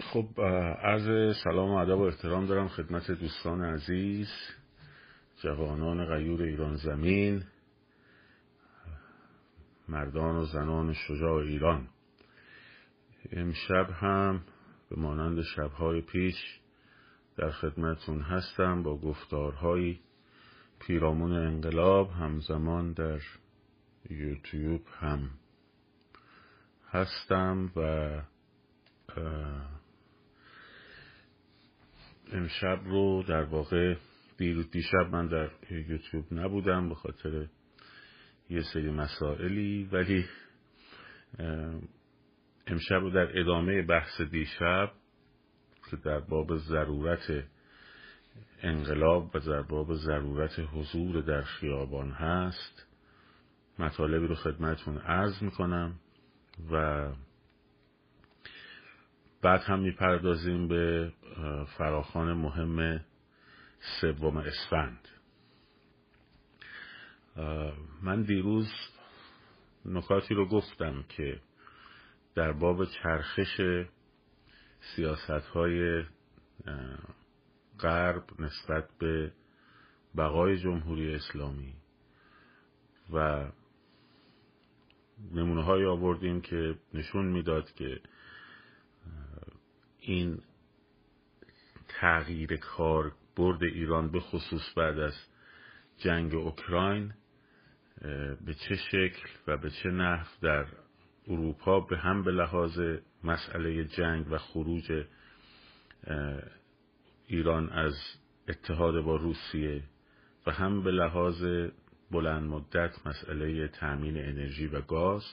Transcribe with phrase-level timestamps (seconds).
[0.00, 0.40] خب
[0.82, 4.28] عرض سلام و ادب و احترام دارم خدمت دوستان عزیز
[5.42, 7.42] جوانان غیور ایران زمین
[9.88, 11.88] مردان و زنان شجاع ایران.
[13.32, 14.42] امشب هم
[14.90, 16.60] به مانند شبهای پیش
[17.36, 19.98] در خدمتون هستم با گفتارهای
[20.78, 23.20] پیرامون انقلاب همزمان در
[24.10, 25.30] یوتیوب هم
[26.90, 28.10] هستم و
[32.32, 33.94] امشب رو در واقع
[34.36, 37.46] دیروز دیشب من در یوتیوب نبودم به خاطر
[38.50, 40.24] یه سری مسائلی ولی
[42.66, 44.92] امشب رو در ادامه بحث دیشب
[45.90, 47.44] که در باب ضرورت
[48.62, 52.86] انقلاب و در باب ضرورت حضور در خیابان هست
[53.78, 55.94] مطالبی رو خدمتون عرض می‌کنم
[56.72, 57.06] و
[59.42, 61.12] بعد هم می‌پردازیم به
[61.78, 63.00] فراخان مهم
[64.00, 65.08] سوم اسفند.
[68.02, 68.68] من دیروز
[69.84, 71.40] نکاتی رو گفتم که
[72.34, 73.60] در باب چرخش
[74.80, 76.04] سیاست های
[77.80, 79.32] غرب نسبت به
[80.16, 81.74] بقای جمهوری اسلامی
[83.12, 83.46] و
[85.32, 88.00] نمونه های آوردیم که نشون می‌داد که
[90.08, 90.42] این
[91.88, 95.14] تغییر کار برد ایران به خصوص بعد از
[95.98, 97.14] جنگ اوکراین
[98.46, 100.66] به چه شکل و به چه نحو در
[101.28, 102.80] اروپا به هم به لحاظ
[103.24, 105.04] مسئله جنگ و خروج
[107.26, 107.94] ایران از
[108.48, 109.82] اتحاد با روسیه
[110.46, 111.44] و هم به لحاظ
[112.10, 115.24] بلند مدت مسئله تأمین انرژی و گاز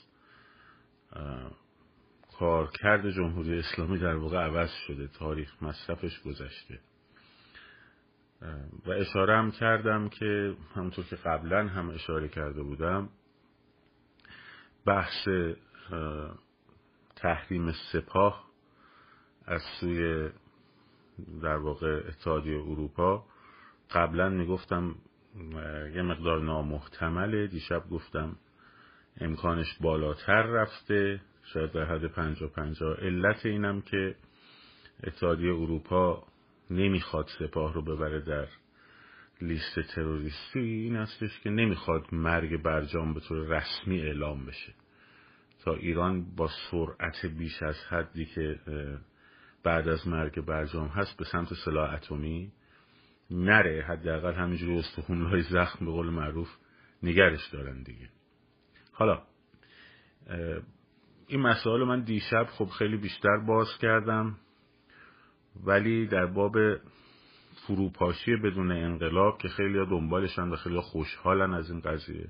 [2.40, 6.80] کارکرد جمهوری اسلامی در واقع عوض شده تاریخ مصرفش گذشته.
[8.86, 13.10] و اشاره هم کردم که همونطور که قبلا هم اشاره کرده بودم
[14.86, 15.28] بحث
[17.16, 18.46] تحریم سپاه
[19.46, 20.30] از سوی
[21.42, 23.26] در واقع اتحادیه اروپا.
[23.92, 24.96] قبلا می‌گفتم
[25.96, 27.48] یه مقدار نامحتمله.
[27.48, 28.36] دیشب گفتم
[29.18, 31.22] امکانش بالاتر رفته.
[31.54, 34.16] شاید در حد پنجا پنجا علت اینم که
[35.04, 36.28] اتحادیه اروپا
[36.70, 38.48] نمی‌خواد سپاه رو ببره در
[39.42, 44.74] لیست تروریستی این هستش که نمی‌خواد مرگ برجام به طور رسمی اعلام بشه.
[45.60, 48.60] تا ایران با سرعت بیش از حدی که
[49.64, 52.52] بعد از مرگ برجام هست به سمت سلاح اتمی
[53.32, 53.86] نره.
[53.88, 56.50] حداقل همینجوری استخونهای زخم به قول معروف
[57.04, 58.10] نگرش دارن دیگه.
[58.92, 59.22] حالا
[61.28, 64.38] این مسائل من دیشب خب خیلی بیشتر باز کردم
[65.64, 66.56] ولی در باب
[67.68, 72.28] فروپاشی بدون انقلاب که خیلی دنبالشن و خیلی خوشحالن از این قضیه.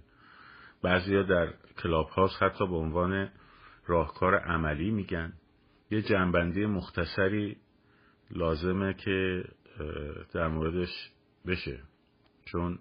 [0.81, 3.29] بعضی ها در کلاب هاست حتی به عنوان
[3.85, 5.33] راهکار عملی میگن.
[5.91, 7.57] یه جنبندی مختصری
[8.31, 9.43] لازمه که
[10.33, 11.11] در موردش
[11.47, 11.79] بشه.
[12.45, 12.79] چون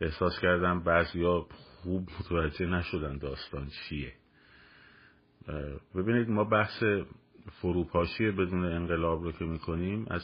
[0.00, 4.12] احساس کردم بعضی ها خوب متوجه نشدن داستان چیه.
[5.94, 6.82] ببینید ما بحث
[7.52, 10.22] فروپاشی بدون انقلاب رو که می‌کنیم از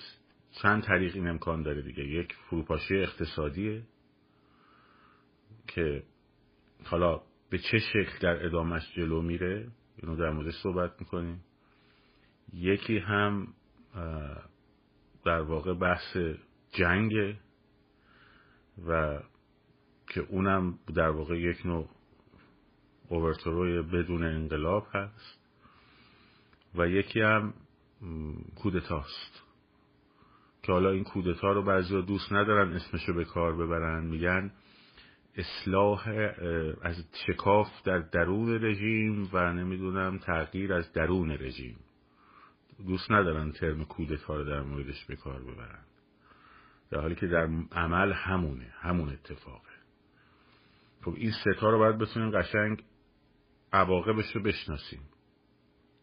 [0.62, 2.04] چند طریق این امکان داره دیگه.
[2.04, 3.82] یک فروپاشی اقتصادیه
[5.68, 6.02] که
[6.84, 11.44] حالا به چه شکل در ادامش جلو میره اینو در موردش صحبت می‌کنیم.
[12.52, 13.54] یکی هم
[15.24, 16.16] در واقع بحث
[16.72, 17.36] جنگ
[18.88, 19.20] و
[20.08, 21.88] که اونم در واقع یک نوع
[23.08, 25.38] اوورتروی بدون انقلاب هست
[26.74, 27.54] و یکی هم
[28.56, 29.42] کودتاست
[30.62, 34.04] که حالا این کودتا رو بعضی دوست ندارن اسمشو به کار ببرن.
[34.04, 34.52] میگن
[35.36, 36.08] اصلاح
[36.82, 41.76] از شکاف در درون رژیم و نمی‌دونم تغییر از درون رژیم.
[42.86, 45.84] دوست ندارن ترم کودتا رو در موردش به کار ببرن.
[46.90, 49.76] در حالی که در عمل همونه همون اتفاقه.
[51.02, 52.82] خب این ستا رو باید بتونیم قشنگ
[53.76, 55.00] عواقبش رو بشناسیم.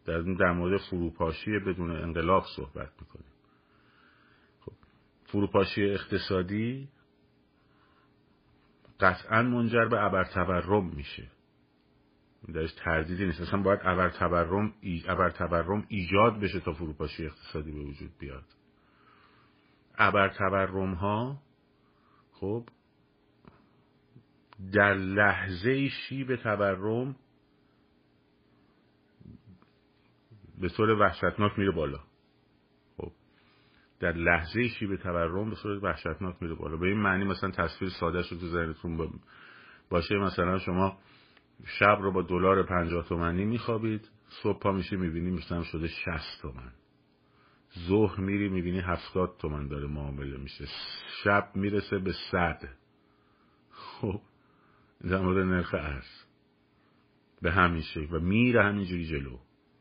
[0.04, 3.32] در در مورد فروپاشی بدون انقلاب صحبت می‌کنیم.
[4.60, 4.72] خب
[5.24, 6.88] فروپاشی اقتصادی
[9.00, 11.30] قطعا منجر به ابر تورم میشه.
[12.54, 13.40] درش تردیدی نیست.
[13.40, 14.74] اصلا باید ابر تورم
[15.08, 18.44] ابر تورم ایجاد بشه تا فروپاشی اقتصادی به وجود بیاد.
[19.98, 21.42] ابر تورم ها
[22.32, 22.68] خب
[24.72, 27.16] در لحظه شیب تورم
[30.60, 32.00] به طور وحشتناک میره بالا.
[34.00, 36.76] در لحظه شیب تورم به صورت وحشتناک میره بالا.
[36.76, 39.10] به این معنی مثلا تصویر ساده شد تو ذهنتون
[39.90, 40.98] باشه مثلا شما
[41.64, 46.72] شب رو با دلار پنجاه تومنی میخوابید صبح پا میشه می‌بینی مثلا شده شست تومن.
[47.88, 50.64] ظهر میری می‌بینی هفتاد تومن داره معامله میشه.
[51.24, 52.68] شب می‌رسه به صد.
[53.70, 54.20] خب.
[55.02, 56.24] در مورد نرخ ارز.
[57.42, 58.14] به همین شکل.
[58.14, 59.38] و میره همینجوری جلو.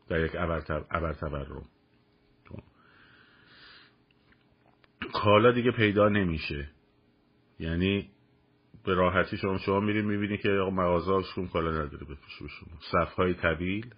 [0.08, 1.66] در یک ابر تورم.
[5.14, 6.70] کالا دیگه پیدا نمیشه.
[7.60, 8.10] یعنی
[8.86, 12.78] به راحتی شما شما میرید می‌بینی که مغازهاشون کالا نداره بفروشه به شما.
[12.92, 13.94] صفهای طویل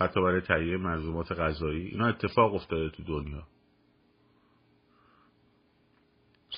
[0.00, 1.86] حتی برای تهیه منظومات غذایی.
[1.86, 3.46] اینا اتفاق افتاده تو دنیا.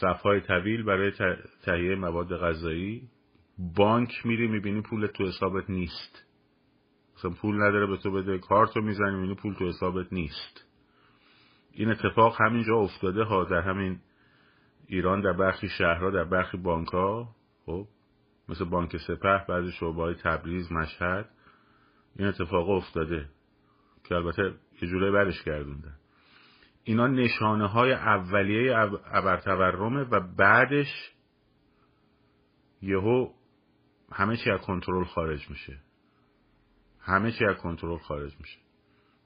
[0.01, 1.13] صفهای طویل برای
[1.63, 3.09] تهیه مواد غذایی.
[3.77, 6.28] بانک میری می‌بینی پول تو حسابت نیست.
[7.19, 10.65] مثلا پول نداره به تو بده کارت رو می‌زنی می‌بینی پول تو حسابت نیست.
[11.73, 14.01] این اتفاق همینجا افتاده ها در همین
[14.87, 17.29] ایران در برخی شهرها در برخی بانک ها
[17.67, 17.87] خب
[18.49, 21.31] مثل بانک سپه بعضی شعبه های تبریز مشهد.
[22.17, 23.29] این اتفاق افتاده
[24.05, 25.95] که البته یه جوره برش گردوندن.
[26.85, 28.77] اینا نشانه های اولیه
[29.13, 31.13] ابرتورمه و بعدش
[32.83, 33.33] یهو
[34.13, 35.79] همه چی از کنترل خارج میشه.
[37.09, 38.59] همه چی از کنترل خارج میشه.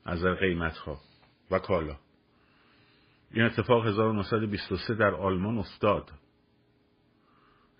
[0.04, 1.00] از قیمت ها
[1.50, 1.96] و کالا.
[3.30, 6.10] این اتفاق 1923 در آلمان افتاد.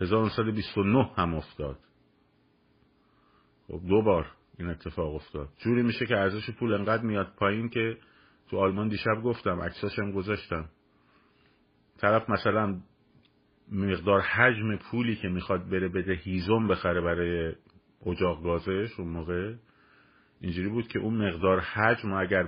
[0.00, 1.78] 1929 هم افتاد.
[3.68, 4.26] خب دو بار
[4.58, 5.48] این اتفاق افتاد.
[5.58, 7.98] جوری میشه که ارزش پول انقدر میاد پایین که
[8.50, 10.68] تو آلمان دیشب گفتم عکساشم گذاشتم.
[11.98, 12.80] طرف مثلا
[13.72, 17.54] مقدار حجم پولی که می‌خواد بره بده هیزم بخره برای
[18.06, 19.54] اجاق گازش اون موقع
[20.42, 22.42] اینجوری بود که اون مقدار حجم اگر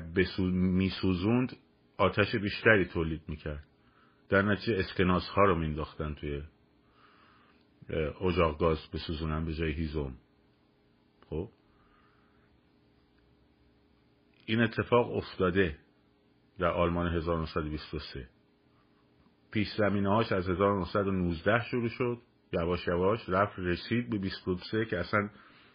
[0.52, 1.56] میسوزوند
[1.96, 3.64] آتش بیشتری تولید می‌کرد.
[4.29, 6.43] در نتیجه اسکناس ها رو مینداختن توی
[8.20, 10.14] اجاق گاز بسوزونن به جای هیزم.
[11.31, 11.49] خب؟
[14.46, 15.79] این اتفاق افتاده
[16.58, 18.29] در آلمان 1923
[19.50, 22.19] پیش زمینه هاش از 1919 شروع شد.
[22.52, 25.31] یواش یواش رفت رسید به 23 که اصلا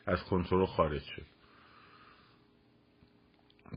[0.06, 1.39] از کنترل خارج شد.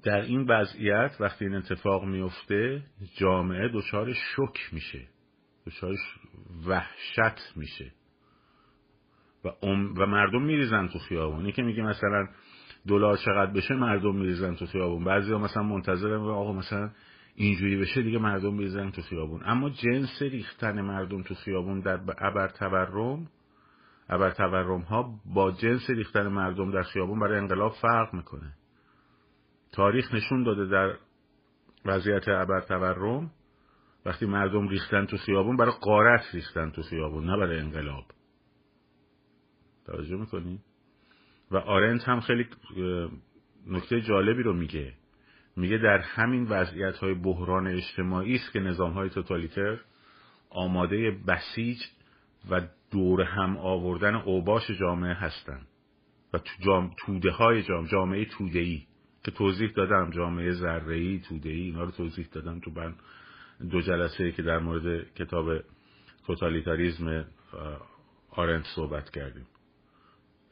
[0.04, 2.82] در این وضعیت وقتی این اتفاق میفته
[3.16, 5.00] جامعه دچار شک میشه
[5.66, 5.94] دچار
[6.66, 7.92] وحشت میشه.
[9.44, 9.48] و,
[9.96, 11.52] و مردم میریزن تو خیابون.
[11.52, 12.28] که میگه مثلا
[12.88, 15.04] دلار چقدر بشه مردم میریزن تو خیابون.
[15.04, 16.90] بعضی ها مثلا منتظرن آقا مثلا
[17.34, 19.40] اینجوری بشه دیگه مردم میریزن تو خیابون.
[19.44, 23.26] اما جنس ریختن مردم تو خیابون در ابر تورم
[24.08, 28.52] ابر تورم ها با جنس ریختن مردم در خیابون برای انقلاب فرق می‌کنه.
[29.72, 30.98] تاریخ نشون داده در
[31.84, 33.30] وضعیت ابر تورم
[34.06, 38.04] وقتی مردم ریختن تو خیابون برای قارت ریختن تو خیابون نه برای انقلاب.
[39.86, 40.60] توجه می‌کنی؟
[41.50, 42.46] و آرنت هم خیلی
[43.66, 44.92] نکته جالبی رو میگه.
[45.56, 49.80] میگه در همین وضعیت های بحران اجتماعی است که نظام های توتالیتر
[50.50, 51.78] آماده بسیج
[52.50, 52.60] و
[52.90, 55.66] دور هم آوردن اوباش جامعه هستند
[56.32, 58.86] و تو توده های جامعه جامعه توده ای
[59.24, 62.96] که توضیح دادم جامعه ذره ای توده ای اینا رو توضیح دادم تو بند.
[63.70, 65.60] دو جلسه که در مورد کتاب
[66.26, 67.26] توتالیتاریزم
[68.30, 69.46] آرنت صحبت کردیم.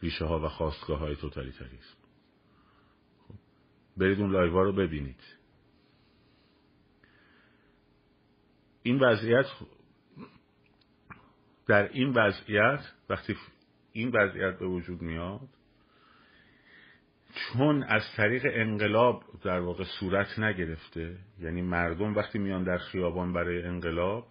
[0.03, 1.97] ریشه ها و خواستگاه های توتالیتاریزم
[3.29, 3.35] خب.
[3.97, 5.21] برید اون لایوا رو ببینید.
[8.83, 9.47] این وضعیت
[11.67, 13.37] در این وضعیت وقتی
[13.93, 15.49] این وضعیت به وجود میاد
[17.35, 23.63] چون از طریق انقلاب در واقع صورت نگرفته یعنی مردم وقتی میان در خیابان برای
[23.63, 24.27] انقلاب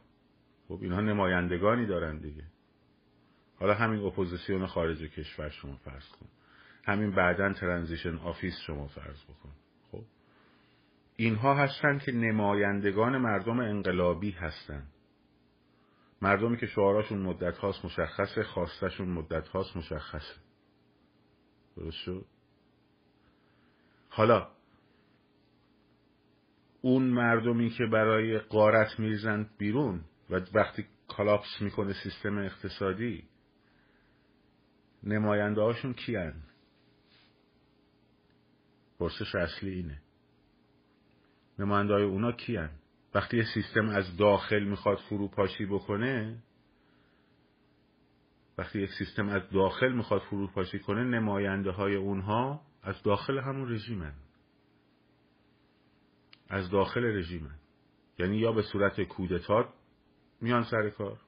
[0.69, 2.43] خب اینها نمایندگانی دارن دیگه.
[3.59, 6.25] حالا همین اپوزیسیون خارج کشور شما فرض کن.
[6.85, 9.51] همین بعدا transition office شما فرض بکن.
[9.91, 10.03] خب؟
[11.15, 14.83] اینها هستن که نمایندگان مردم انقلابی هستن.
[16.21, 20.35] مردمی که شعاراشون مدت هاست مشخصه خواستشون مدت هاست مشخصه.
[21.77, 22.25] درست شد؟
[24.19, 24.47] حالا
[26.81, 33.23] اون مردمی که برای قارت میریزند بیرون و وقتی کلاپس می‌کنه سیستم اقتصادی
[35.03, 36.33] نماینده هاشون کیان؟
[38.99, 40.01] پرسش اصلی اینه.
[41.59, 42.69] نماینده های اونا کیان؟
[43.13, 46.43] وقتی یه سیستم از داخل می‌خواد فروپاشی بکنه
[48.57, 54.13] وقتی یک سیستم از داخل می‌خواد فروپاشی کنه نماینده های اونها از داخل همون رژیمن
[56.49, 57.55] از داخل رژیمن
[58.19, 59.73] یعنی یا به صورت کودتا
[60.41, 61.19] میان سر کار.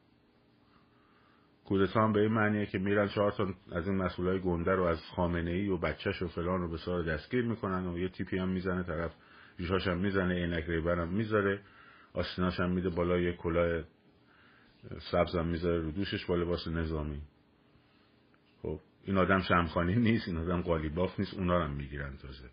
[1.66, 5.02] کودتا هم به این معنیه که میرن چهار تا از این مسئولای گنده رو از
[5.16, 8.50] خامنه ای و بچهش و فلان رو به سال دستگیر می‌کنن و یه تیپی هم
[8.50, 9.14] می‌زنه طرف
[9.60, 11.62] ریشاش هم می‌زنه عینک ریبر هم می‌ذاره
[12.14, 13.84] آستیناش هم میده بالا یه کلاه
[15.12, 17.22] سبز هم می‌ذاره رو دوشش با لباس نظامی.
[19.04, 22.50] این آدم شمخانی نیست این آدم قالیباف نیست اونا هم می‌گیرن تازه.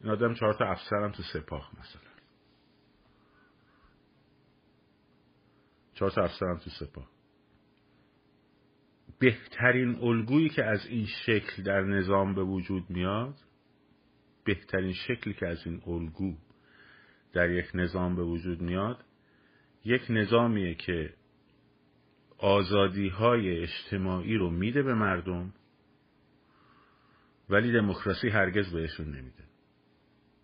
[0.00, 2.08] این آدم چهار تا افسر هم تو سپاه مثلا.
[5.94, 7.08] چهار تا افسر هم تو سپاه.
[9.18, 13.34] بهترین الگویی که از این شکل در نظام به وجود میاد
[14.44, 16.36] بهترین شکلی که از این الگو
[17.32, 19.04] در یک نظام به وجود میاد
[19.84, 21.14] یک نظامیه که
[22.38, 25.52] آزادی های اجتماعی رو میده به مردم
[27.50, 29.44] ولی دموکراسی هرگز بهشون نمیده.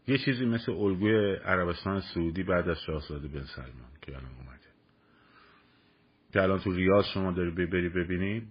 [0.06, 4.60] یه چیزی مثل الگوی عربستان سعودی بعد از شاهزاده بن سلمان که الان اومده.
[6.32, 8.48] که الان تو ریاض شما داری ببری ببینید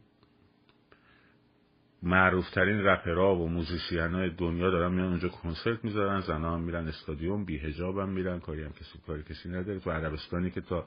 [2.03, 7.45] معروفترین رپرها و موزیسین های دنیا دارن میان اونجا کنسرت می‌ذارن زنها هم میرن استادیوم
[7.45, 9.79] بی هجاب هم میرن کاری هم کسی کاری کسی نداره.
[9.79, 10.85] تو عربستانی که تا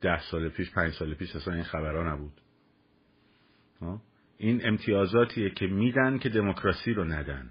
[0.00, 2.40] ده سال پیش پنج سال پیش اصلا این خبرها نبود.
[4.38, 7.50] این امتیازاتیه که میدن که دموکراسی رو ندن.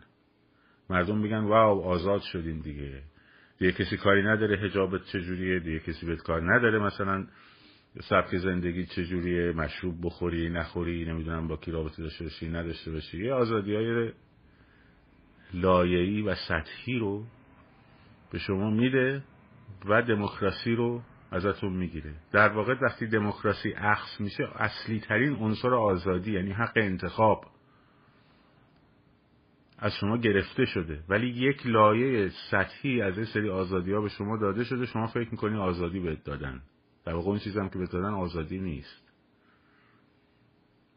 [0.90, 3.02] مردم میگن واو آزاد شدیم دیگه.
[3.58, 6.80] دیگه کسی کاری نداره هجابت چجوریه؟ دیگه کسی بهت کار نداره.
[6.80, 7.28] مثلا
[8.02, 13.24] سبک زندگی چجوریه؟ مشروب بخوری نخوری نمی‌دونم با کی رابطه داشته باشی نداشته باشی.
[13.24, 14.12] یه آزادی های
[15.54, 17.26] لایه‌ای و سطحی رو
[18.32, 19.24] به شما میده
[19.86, 21.02] و دموکراسی رو
[21.32, 22.14] ازتون می‌گیره.
[22.32, 27.46] در واقع وقتی دموکراسی اخص میشه اصلی ترین عنصر آزادی یعنی حق انتخاب
[29.78, 31.04] از شما گرفته شده.
[31.10, 34.86] ولی یک لایه سطحی از این سری آزادی ها به شما داده شده.
[34.86, 36.62] شما فکر می‌کنی آزادی بهت دادن.
[37.06, 39.12] در واقع اون چیزی هم که بهت دادن آزادی نیست.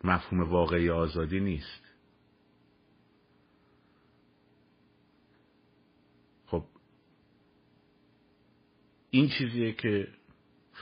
[0.05, 1.95] مفهوم واقعی آزادی نیست.
[6.47, 6.65] خب
[9.11, 10.18] این چیزیه که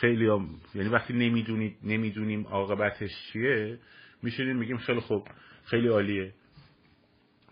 [0.01, 0.49] خیلی هم...
[0.75, 3.79] یعنی وقتی نمی‌دونید نمی‌دونیم عاقبتش چیه
[4.23, 5.29] میشینیم میگیم خیلی خوب
[5.65, 6.35] خیلی عالیه.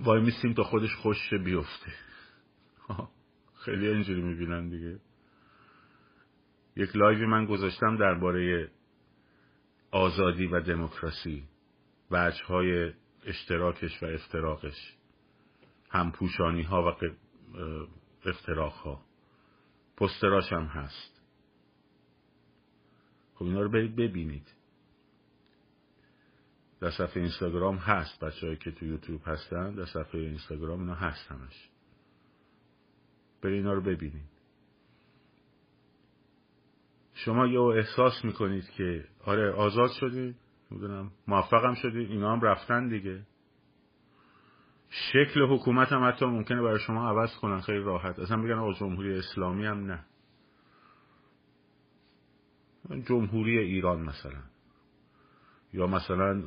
[0.01, 1.93] وایمیستیم تا خودش خوش بیفته.
[3.65, 5.01] خیلی اینجوری می‌بینن دیگه.
[6.77, 8.71] یک لایو من گذاشتم درباره
[9.91, 11.45] آزادی و دموکراسی
[12.11, 12.93] وجه های
[13.27, 14.97] اشتراکش و افتراقش.
[15.91, 16.95] همپوشانی ها و
[18.27, 19.03] افتراق ها
[19.97, 21.14] پوستراش هم هست.
[23.35, 24.55] خب اینا رو برید ببینید.
[26.81, 31.71] در صفحه اینستاگرام هست بچه که تو یوتیوب هستن در صفحه اینستاگرام اینا هست همش.
[33.43, 34.35] برید اینا رو ببینید.
[37.15, 40.37] شما یه احساس می‌کنید که آره آزاد شدید
[40.71, 43.27] می‌دونم موفقم شدید اینا هم رفتن دیگه.
[44.91, 48.19] شکل حکومت هم حتی ممکنه برای شما عوض کنن خیلی راحت.
[48.19, 50.05] اصلا بگن آقا جمهوری اسلامی هم نه.
[52.91, 54.43] جمهوری ایران مثلا.
[55.73, 56.43] یا مثلا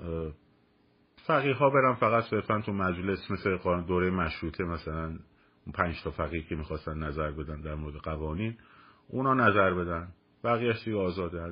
[1.28, 6.44] فقیه ها برن فقط صرفا تو مجلس مثل دوره مشروطه مثلا اون پنج تا فقیه
[6.44, 8.58] که می‌خواستن نظر بدن در مورد قوانین
[9.08, 10.08] اونا نظر بدن.
[10.44, 11.52] بقیهش دیگه آزاده هر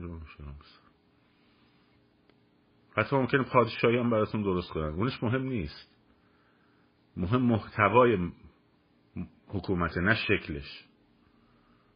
[2.98, 4.94] حتی ممکنه پادشاهی هم براتون درست کنن.
[4.94, 5.96] اونش مهم نیست.
[7.18, 8.32] مهم محتوای
[9.48, 10.86] حکومته نه شکلش.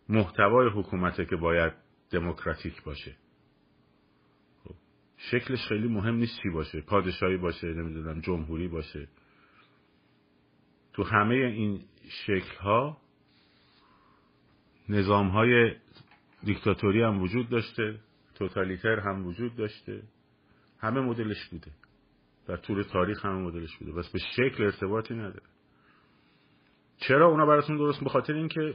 [0.10, 1.74] محتوای حکومته که باید
[2.11, 3.15] دموکراتیک باشه.
[4.63, 4.75] خب.
[5.17, 6.81] شکلش خیلی مهم نیست چی باشه.
[6.81, 9.07] پادشاهی باشه نمی‌دونم جمهوری باشه.
[10.93, 11.81] تو همه این
[12.25, 12.97] شکل ها
[14.89, 15.75] نظام های
[16.43, 17.99] دیکتاتوری هم وجود داشته
[18.35, 20.03] توتالیتر هم وجود داشته.
[20.79, 21.71] همه مدلش بوده.
[22.47, 23.91] در طول تاریخ همه مدلش بوده.
[23.91, 25.45] بس به شکل ارتباطی نداره.
[26.97, 28.73] چرا اونا براتون درست بخاطر اینکه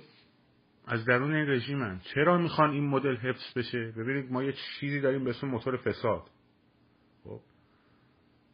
[0.86, 2.00] از درون این رژیمن.
[2.14, 6.30] چرا می‌خوان این مدل حفظ بشه؟ ببینید ما یه چیزی داریم به اسم موتور فساد.
[7.24, 7.40] خب.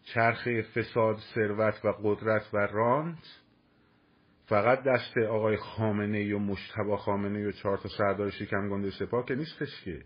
[0.02, 3.42] چرخه فساد ثروت و قدرت و رانت.
[4.46, 8.90] فقط دست آقای خامنه ای و مشتبا خامنه ای و چهار تا سردار شکم گنده
[8.90, 10.02] سپاه که نیستش که.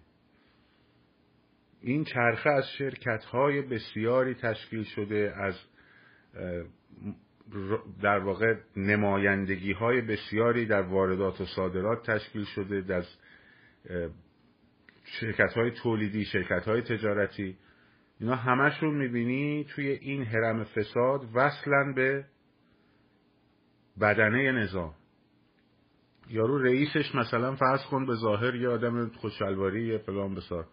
[1.81, 5.55] این چرخه از شرکت های بسیاری تشکیل شده از
[8.03, 13.07] در واقع نمایندگی های بسیاری در واردات و صادرات تشکیل شده از
[15.05, 17.57] شرکت های تولیدی شرکت های تجارتی.
[18.21, 22.25] اینا همشون می‌بینی توی این حرم فساد وصلن به
[24.01, 24.95] بدنه نظام.
[26.31, 30.67] یارو رئیسش مثلا فرض کن به ظاهر یه آدم خوشالواری فلان بسار.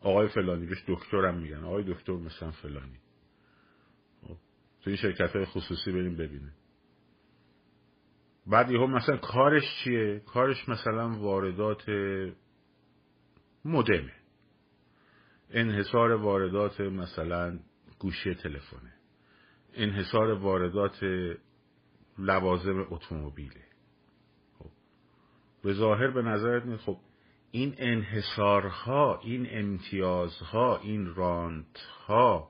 [0.00, 1.64] آقای فلانی بهش دکترم میگن.
[1.64, 2.98] آقای دکتر مثلا فلانی.
[4.82, 6.52] تو این شرکت های خصوصی بریم ببینه
[8.46, 11.88] بعد یهو مثلا کارش چیه؟ کارش مثلا واردات
[13.64, 14.12] مدمه.
[15.50, 17.58] انحصار واردات مثلا
[17.98, 18.92] گوشی تلفنه.
[19.74, 21.04] انحصار واردات
[22.18, 23.64] لوازم اتومبیله.
[24.58, 24.70] خب.
[25.62, 26.98] به ظاهر به نظرت می خب
[27.50, 32.49] این انحصارها این امتیازها این رانتها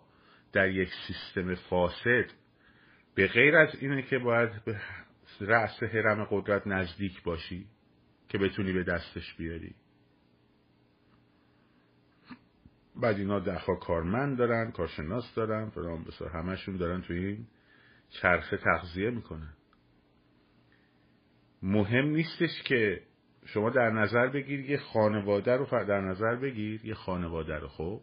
[0.52, 2.25] در یک سیستم فاسد
[3.14, 4.80] به غیر از اینه که باید به
[5.40, 7.66] رأس حرم قدرت نزدیک باشی
[8.28, 9.75] که بتونی به دستش بیاری.
[12.97, 17.47] بعد اینا دهها کارمند دارن کارشناس دارن فلان بسار همشون دارن توی این
[18.09, 19.54] چرخه تغذیه می‌کنن.
[21.62, 23.02] مهم نیستش که
[23.47, 28.00] شما در نظر بگیر یه خانواده رو در نظر بگیر یه خانواده رو خب؟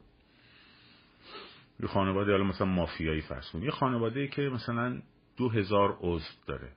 [1.80, 5.02] یه خانواده حالا مثلا مافیایی فرض کن یه خانواده که مثلا
[5.38, 6.72] دو هزار عضو داره.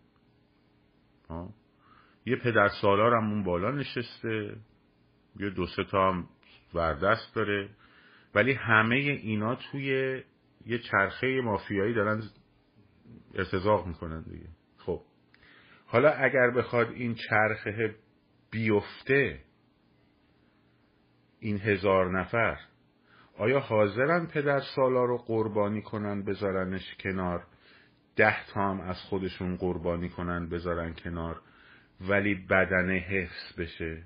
[1.29, 1.51] ها.
[2.27, 4.57] یه پدر سالار هم اون بالا نشسته.
[5.37, 6.29] یه دو سه تا هم
[6.75, 7.69] وردست داره.
[8.35, 10.23] ولی همه اینا توی
[10.67, 12.23] یه چرخه مافیایی دارن
[13.35, 14.49] ارتزاق می‌کنن دیگه.
[14.79, 15.03] خب.
[15.87, 17.95] حالا اگر بخواد این چرخه
[18.51, 19.41] بیفته
[21.41, 22.59] این هزار نفر
[23.41, 27.47] آیا حاضرن پدر سالا رو قربانی کنن بذارنش کنار؟
[28.17, 31.43] ده تا هم از خودشون قربانی کنن بذارن کنار
[32.01, 34.03] ولی بدنه حفظ بشه.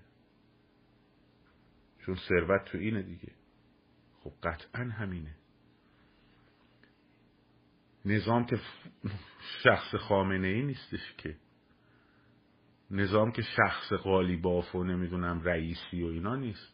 [1.99, 3.33] چون ثروت تو اینه دیگه.
[4.21, 5.37] خب قطعا همینه.
[8.05, 8.61] نظام که
[9.63, 11.37] شخص خامنه ای نیستش که.
[12.91, 16.74] نظام که شخص قالیباف و نمی‌دونم رئیسی و اینا نیست.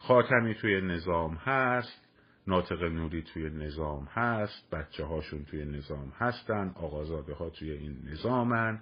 [0.00, 2.06] خاتمی توی نظام هست
[2.46, 8.80] ناطق نوری توی نظام هست بچه هاشون توی نظام هستن آقازاده ها توی این نظامن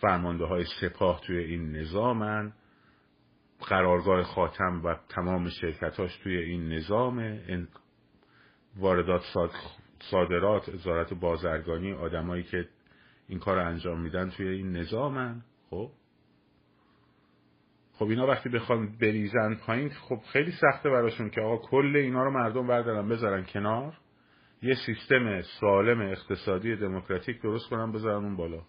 [0.00, 2.52] فرمانده های سپاه توی این نظامن
[3.60, 7.38] قرارگاه خاتم و تمام شرکتاش توی این نظام
[8.76, 9.22] واردات
[10.10, 12.68] صادرات وزارت بازرگانی آدمایی که
[13.28, 15.42] این کار انجام میدن توی این نظامن.
[15.70, 15.90] خب؟
[17.98, 22.30] خب اینا وقتی بخوان بریزن پایین خب خیلی سخته براشون که آقا کل اینا رو
[22.30, 23.92] مردم بردارن بذارن کنار.
[24.62, 28.62] یه سیستم سالم اقتصادی دموکراتیک درست کنن بذارن اون بالا.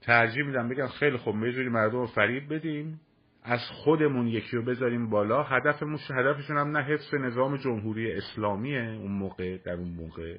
[0.00, 3.00] ترجیح میدم بگم خیلی خب یه جوری مردم رو فریب بدیم
[3.42, 5.42] از خودمون یکی رو بذاریم بالا.
[5.42, 10.36] هدفمون هدفشون هم نه حفظ نظام جمهوری اسلامیه اون موقع در اون موقع.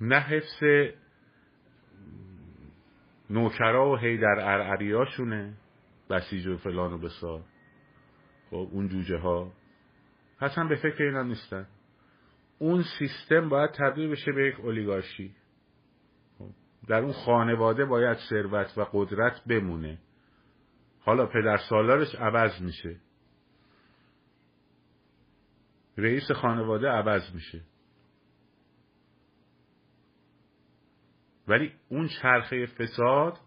[0.00, 0.90] نه حفظ
[3.30, 5.54] نوکرا و هیدر ارعریاشونه.
[6.10, 7.44] بسیج و فلان و بسار
[8.50, 9.52] خب اون جوجه ها.
[10.40, 11.66] اصلا به فکر اینا نیستن.
[12.58, 15.34] اون سیستم باید تبدیل بشه به یک اولیگارشی.
[16.38, 16.50] خب،
[16.88, 19.98] در اون خانواده باید ثروت و قدرت بمونه.
[21.00, 22.96] حالا پدر سالارش عوض میشه.
[25.96, 27.60] رئیس خانواده عوض میشه.
[31.48, 33.38] ولی اون چرخه فساد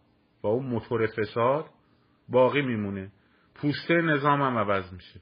[0.41, 1.65] با اون موتور فساد
[2.31, 3.11] باقی میمونه.
[3.55, 5.21] پوسته نظام هم عوض میشه.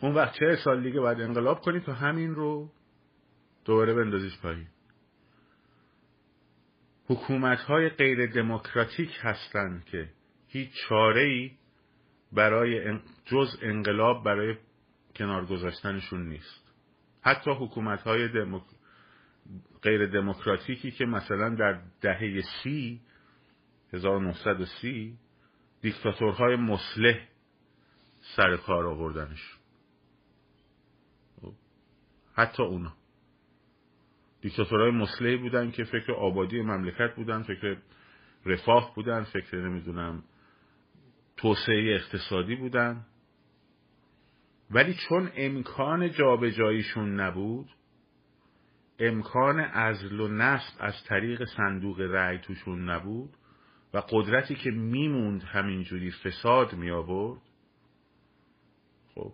[0.00, 2.70] اون وقت چه سال دیگه باید انقلاب کنی تا همین رو
[3.64, 4.66] دوباره بندازیش پایین.
[7.06, 10.08] حکومت های غیر دموکراتیک هستند که
[10.48, 11.50] هیچ چاره ای
[12.32, 14.56] برای جز انقلاب برای
[15.16, 16.72] کنار گذاشتنشون نیست.
[17.22, 18.28] حتی حکومت های
[19.82, 23.00] غیر دموکراتیکی که مثلا در دهه سی
[23.94, 25.18] 1930
[25.80, 27.28] دیکتاتورهای مسلح
[28.36, 29.58] سر کار آوردنش.
[31.42, 31.52] خب،
[32.34, 32.92] حتی اونا.
[34.40, 37.76] دیکتاتورهای مسلحی بودن که فکر آبادی مملکت بودن فکر
[38.46, 40.22] رفاه بودن فکر نمی‌دونم
[41.36, 43.06] توسعه اقتصادی بودن.
[44.70, 47.70] ولی چون امکان جابجاییشون نبود
[48.98, 53.36] امکان ازل و نصب از طریق صندوق رأی توشون نبود
[53.94, 57.40] و قدرتی که میموند همینجوری فساد می آورد
[59.14, 59.32] خب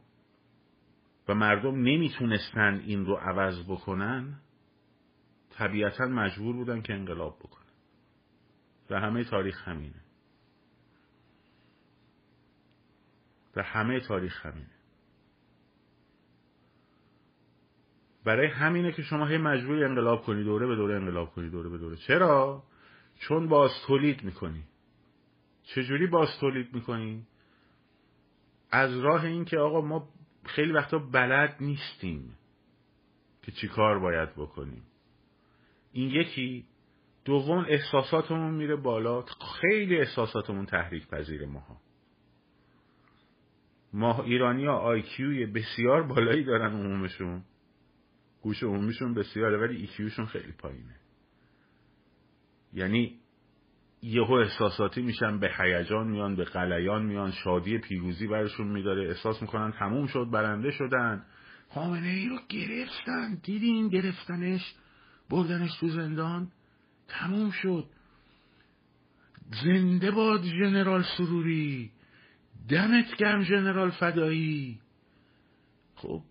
[1.29, 4.41] و مردم نمی‌تونستن این رو عوض بکنن
[5.51, 7.61] طبیعتا مجبور بودن که انقلاب بکنن.
[8.91, 10.03] و همه تاریخ همینه.
[13.57, 14.71] و همه تاریخ همینه.
[18.25, 21.79] برای همینه که شما هی مجبوری انقلاب کنی دوره به دوره انقلاب کنی دوره به
[21.79, 21.97] دوره.
[21.97, 22.70] چرا؟
[23.21, 24.63] چون باز تولید می‌کنی.
[25.63, 27.27] چجوری باز تولید می‌کنی؟
[28.71, 30.09] از راه این که آقا ما
[30.45, 32.37] خیلی وقتا بلد نیستیم
[33.43, 34.83] که چی کار باید بکنیم.
[35.93, 36.67] این یکی.
[37.25, 39.25] دوم احساساتمون میره بالا.
[39.61, 41.81] خیلی احساساتمون تحریک پذیر ماها.
[43.93, 47.45] ما ایرانی ها آیکیوی بسیار بالایی دارن عمومشون.
[48.43, 51.00] گوش عمومیشون بسیاره ولی ایکیوشون خیلی پایینه.
[52.75, 53.21] یعنی
[54.03, 59.09] یهو احساساتی میشن به هیجان میان به قلیان میان شادی پیروزی برشون میداره.
[59.09, 61.25] احساس می‌کنن تموم شد برنده شدن.
[61.69, 63.41] خامنه ای رو گرفتن.
[63.43, 64.75] دیدین گرفتنش؟
[65.31, 66.49] بردنش تو زندان؟
[67.09, 67.85] تموم شد.
[69.65, 71.91] زنده باد ژنرال سروری.
[72.69, 74.81] دمت گرم ژنرال فدایی.
[75.95, 76.23] خب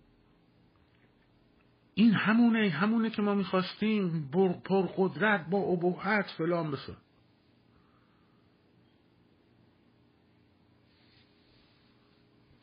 [2.00, 4.30] این همونه همونه که ما می‌خواستیم
[4.64, 6.96] پر قدرت با ابهت فلان بسا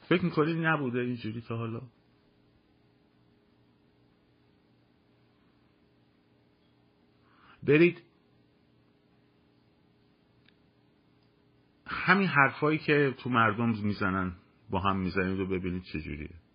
[0.09, 1.81] فکر می‌کنید نبوده اینجوری تا حالا؟
[7.63, 8.01] برید.
[11.87, 14.35] همین حرفایی که تو مردم می‌زنن
[14.69, 16.46] با هم می‌زنید و ببینید چجوریه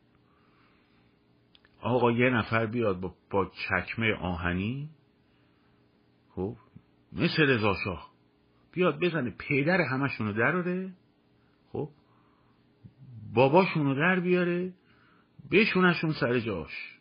[1.83, 4.91] آقا یه نفر بیاد با, با چکمه آهنی.
[6.29, 6.57] خب
[7.13, 8.13] مثل رضا شاه.
[8.73, 10.93] بیاد بزنه پدر همشون رو دراره.
[11.73, 11.89] خب
[13.35, 14.73] باباشون رو در بیاره
[15.51, 16.99] بشونشون سر جاش.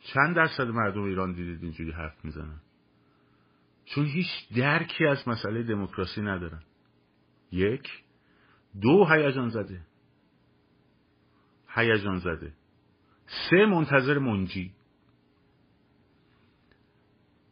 [0.00, 2.60] چند درصد مردم ایران دیدید اینجوری حرف می‌زنن؟
[3.84, 6.62] چون هیچ درکی از مسئله دموکراسی ندارن.
[7.52, 7.88] یک
[8.82, 9.80] دو هیجان زده.
[11.68, 12.52] هیجان زده.
[13.50, 14.72] سه منتظر منجی.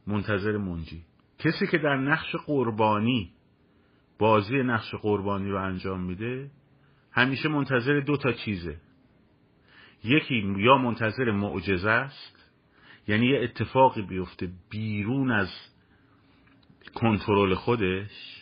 [0.06, 1.04] منتظر منجی.
[1.38, 3.32] کسی که در نقش قربانی
[4.18, 6.50] بازی نقش قربانی رو انجام میده
[7.12, 8.80] همیشه منتظر دو تا چیزه.
[10.04, 12.50] یکی یا منتظر معجزه است
[13.08, 15.48] یعنی یه اتفاقی بیفته بیرون از
[16.94, 18.37] کنترل خودش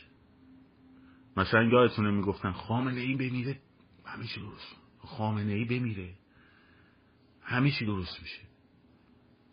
[1.36, 3.58] مثلا یادتونه می‌گفتن خامنه ای بمیره
[4.34, 4.76] چی درست.
[4.98, 6.14] خامنه ای بمیره
[7.78, 8.42] چی درست میشه.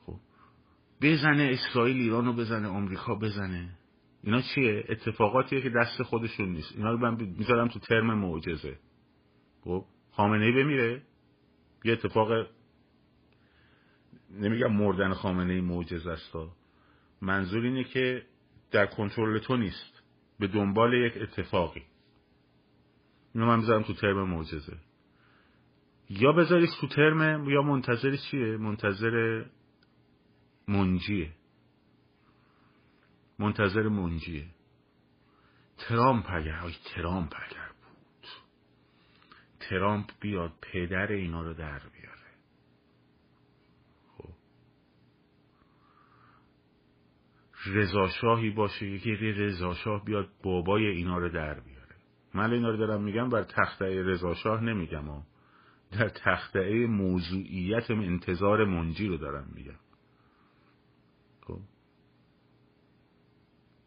[0.05, 0.19] خب
[1.01, 3.77] بزنه اسرائیل ایران رو بزنه آمریکا بزنه.
[4.23, 6.75] اینا چیه؟ اتفاقاتیه که دست خودشون نیست.
[6.75, 8.79] اینا رو من می‌ذارم تو ترم معجزه.
[9.61, 11.01] خب خامنه ای بمیره.
[11.83, 12.47] یه اتفاق
[14.31, 16.35] نمیگم مردن خامنه ای معجزه است.
[17.21, 18.25] منظور اینه که
[18.71, 19.92] در کنترل تو نیست.
[20.39, 21.83] به دنبال یک اتفاقی.
[23.35, 24.77] اینو من بذارم تو ترم معجزه.
[26.09, 29.45] یا بذاریش تو ترم یا منتظر چیه؟ منتظر
[30.67, 31.31] منجیه.
[33.39, 34.45] منتظر منجیه.
[35.77, 38.27] ترامپ اگر های ترامپ اگر بود.
[39.69, 42.23] ترامپ بیاد پدر اینا رو در بیاره
[47.65, 51.95] رضاشاهی باشه یکی رضاشاه بیاد بابای اینا رو در بیاره.
[52.33, 55.23] من اینا رو دارم میگم بر تخته رضاشاه نمیگم ها
[55.91, 59.79] در تخته موضوعیت انتظار منجی رو دارم میگم.
[61.41, 61.59] خب؟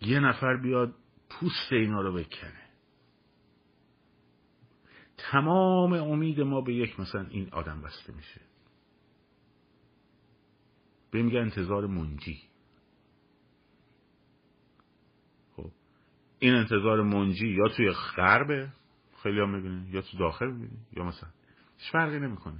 [0.01, 0.95] یه نفر بیاد
[1.31, 2.63] پوست اینا رو بکنه.
[5.17, 8.41] تمام امید ما به یک مثلا این آدم بسته میشه.
[11.11, 12.43] به میگه انتظار منجی.
[16.39, 18.69] این انتظار منجی یا توی غربه
[19.23, 21.29] خیلی هم یا تو داخل می‌بینی یا مثلا.
[21.79, 22.59] هیچ فرقی نمی‌کنه.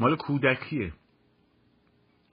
[0.00, 0.92] مال کودکیه.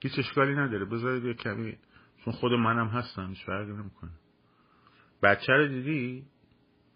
[0.02, 0.84] هیچ اشکالی نداره.
[0.84, 1.78] بذارید یه کمی
[2.24, 4.10] چون خود منم هستم هیچ فرقی نمی‌کنه.
[5.22, 6.24] بچه رو دیدی؟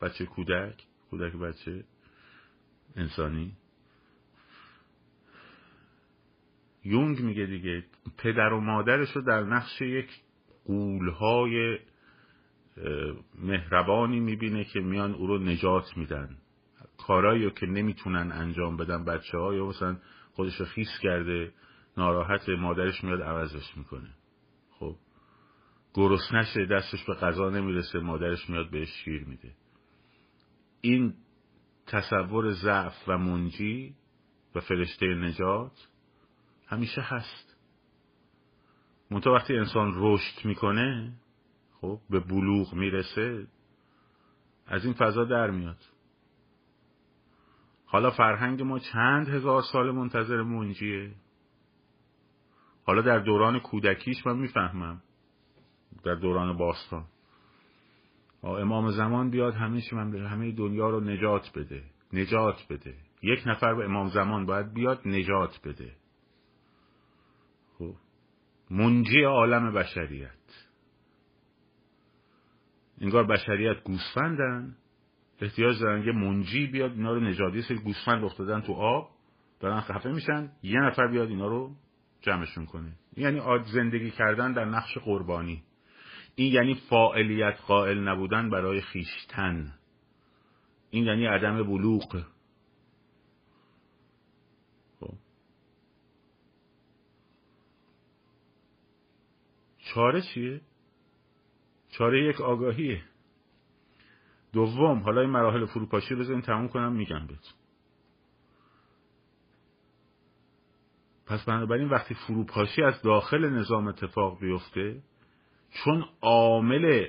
[0.02, 1.84] بچه کودک کودک بچه
[2.96, 3.56] انسانی.
[6.84, 7.84] یونگ میگه دیگه
[8.18, 10.10] پدر و مادرش رو در نقش یک
[10.66, 11.78] قولهای
[13.38, 16.36] مهربانی می‌بینه که میان او رو نجات میدن.
[16.98, 19.96] کارایی که نمی‌تونن انجام بدن بچه ها یا مثلا
[20.32, 21.52] خودش رو خیس کرده
[21.96, 24.10] ناراحت مادرش میاد عوضش می‌کنه.
[24.70, 24.96] خب
[25.94, 29.54] گرس نشه دستش به غذا نمی‌رسه مادرش میاد بهش شیر میده.
[30.80, 31.14] این
[31.86, 33.94] تصور ضعف و منجی
[34.54, 35.88] و فرشته نجات
[36.66, 37.56] همیشه هست.
[39.10, 41.12] منتها وقتی انسان رشد می‌کنه
[41.80, 43.46] خب به بلوغ می‌رسه
[44.66, 45.78] از این فضا در میاد.
[47.86, 51.14] حالا فرهنگ ما چند هزار سال منتظر منجیه؟
[52.84, 55.02] حالا در دوران کودکیش من می‌فهمم.
[56.04, 57.04] در دوران باستان.
[58.42, 59.82] امام زمان بیاد همه
[60.28, 61.84] همه دنیا رو نجات بده.
[62.12, 62.94] نجات بده.
[63.22, 65.96] یک نفر به امام زمان باید بیاد نجات بده.
[67.78, 67.94] خب.
[68.70, 70.30] منجی عالم بشریت.
[73.00, 74.76] انگار بشریت گوسفندن.
[75.40, 79.10] احتیاج دارن یه منجی بیاد اینا رو نجاتی سری گوسفند افتادن تو آب
[79.60, 81.70] دارن خفه میشن یه نفر بیاد اینا رو
[82.20, 82.92] جمعشون کنه.
[83.16, 85.62] یعنی آد زندگی کردن در نقش قربانی.
[86.34, 89.74] این یعنی فاعلیت قائل نبودن برای خیشتن.
[90.90, 92.24] این یعنی عدم بلوغ.
[95.00, 95.14] خب.
[99.78, 100.60] چاره چیه؟
[101.98, 103.02] چاره یک آگاهیه.
[104.52, 107.54] دوم حالا این مراحل فروپاشی بزنین تموم کنم میگم بهت
[111.26, 115.02] پس بنابراین وقتی فروپاشی از داخل نظام اتفاق بیفته
[115.70, 117.06] چون عامل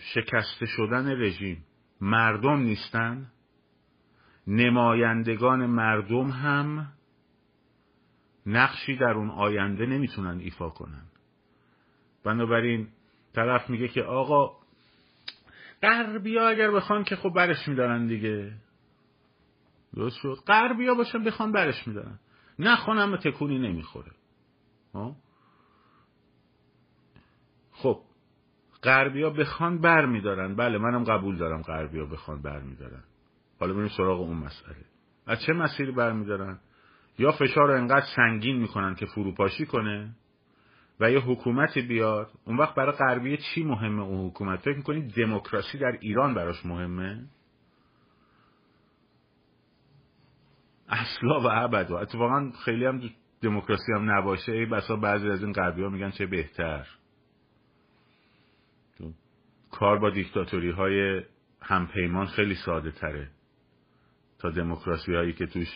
[0.00, 1.64] شکسته شدن رژیم
[2.00, 3.32] مردم نیستن
[4.46, 6.92] نمایندگان مردم هم
[8.46, 11.06] نقشی در اون آینده نمی‌تونن ایفا کنن.
[12.24, 12.88] بنابراین
[13.34, 14.56] طرف میگه که آقا
[15.82, 18.52] غربیا اگر بخوان که خب برش میدارن دیگه.
[19.94, 22.18] درست شد؟ غربیا باشن بخوان برش میدارن.
[22.58, 24.12] نخونم تکونی نمی‌خوره.
[27.72, 28.00] خب
[28.82, 30.56] غربیا بخوان بر میدارن.
[30.56, 33.04] بله منم قبول دارم غربیا بخوان بر میدارن.
[33.60, 34.84] حالا بریم سراغ اون مسئله.
[35.26, 36.58] از چه مسیری بر میدارن؟
[37.18, 40.16] یا فشار رو انقدر سنگین می‌کنن که فروپاشی کنه؟
[41.02, 45.78] و یه حکومتی بیاد اون وقت برای غربیه چی مهمه اون حکومت؟ فکر می‌کنید دموکراسی
[45.78, 47.26] در ایران براش مهمه؟
[50.88, 53.00] اصلا و ابدا اتفاقا خیلی هم
[53.42, 54.52] دموکراسی هم نباشه.
[54.52, 56.86] ای بسا بعضی از این غربی ها میگن چه بهتر.
[59.70, 61.22] کار با دیکتاتوری های
[61.62, 63.30] همپیمان خیلی ساده تره
[64.38, 65.68] تا دموکراسی هایی که توش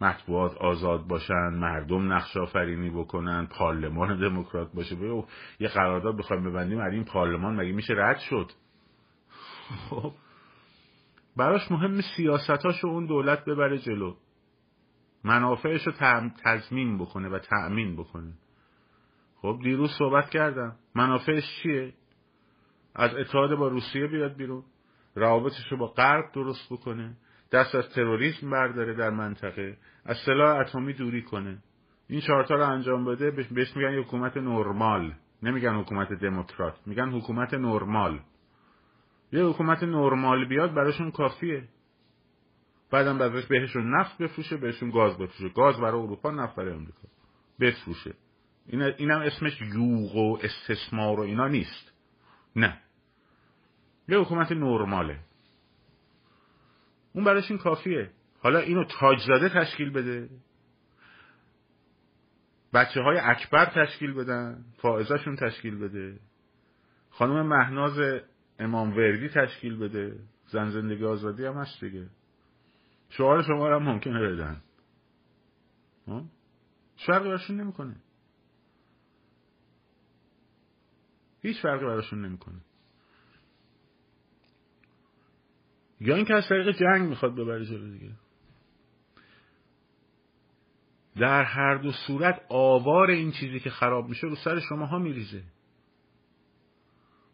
[0.00, 4.94] مطبوعات آزاد باشن مردم نقش آفرینی بکنن پارلمان دموکرات باشه.
[4.94, 5.22] و
[5.60, 8.50] یه قرارداد بخوایم ببندیم از این پارلمان مگه میشه رد شد؟
[9.90, 10.12] خب.
[11.36, 14.14] براش مهم سیاستاشو اون دولت ببره جلو.
[15.24, 15.92] منافعش رو
[16.44, 18.32] تضمین بکنه و تأمین بکنه.
[19.36, 20.76] خب دیروز صحبت کردم.
[20.94, 21.94] منافعش چیه؟
[22.94, 24.62] از اتحاد با روسیه بیاد بیرون.
[25.14, 27.16] روابطش رو با غرب درست بکنه.
[27.54, 29.76] دست از تروریسم برداره در منطقه.
[30.04, 31.58] از سلاح اتمی دوری کنه.
[32.08, 35.14] این چهارتا رو انجام بده بهش میگن حکومت نرمال.
[35.42, 38.20] نمیگن حکومت دموکرات میگن حکومت نرمال.
[39.32, 41.68] یه حکومت نرمال بیاد براشون کافیه.
[42.90, 45.54] بعدم بعدش بهشون نفت بفروشه بهشون گاز بفروشه.
[45.54, 47.08] گاز برای اروپا نفت برای امریکا
[47.60, 48.14] بفروشه.
[48.66, 51.92] این اینم اسمش یوغ و استثمار و اینا نیست.
[52.56, 52.78] نه.
[54.08, 55.18] یه حکومت نرماله.
[57.14, 58.10] اون براش این کافیه.
[58.38, 60.28] حالا اینو تاجزاده تشکیل بده.
[62.74, 66.20] بچه های اکبر تشکیل بدن فائزاشون تشکیل بده.
[67.10, 68.22] خانم مهناز
[68.58, 70.18] امام وردی تشکیل بده.
[70.46, 72.06] زن زندگی آزادی هم هست دیگه.
[73.08, 74.62] شعار شما هم ممکنه بدن.
[76.96, 77.96] فرقی براشون نمی‌کنه.
[81.42, 82.60] هیچ فرقی براشون نمی‌کنه.
[86.04, 88.10] یا اینکه از طریق جنگ می‌خواد ببره جلو دیگه.
[91.16, 95.42] در هر دو صورت آوار این چیزی که خراب میشه رو سر شما ها میریزه.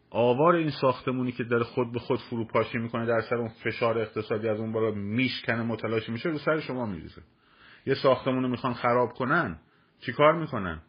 [0.09, 4.47] آوار این ساختمونی که داره خود به خود فروپاشی می‌کنه در سر اون فشار اقتصادی
[4.49, 7.21] از اون بالا میشکنه متلاشی میشه رو سر شما میریزه.
[7.85, 9.59] یه ساختمون رو می‌خوان خراب کنن
[9.99, 10.81] چیکار می‌کنن؟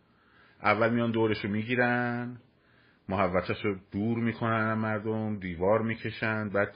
[0.63, 2.37] اول میان دورشو می‌گیرن
[3.09, 6.75] محوطش رو دور می‌کنن مردم دیوار می‌کشن بعد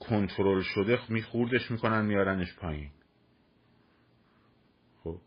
[0.00, 2.90] کنترل شده میخوردش می‌کنن میارنش پایین.
[5.04, 5.20] خب.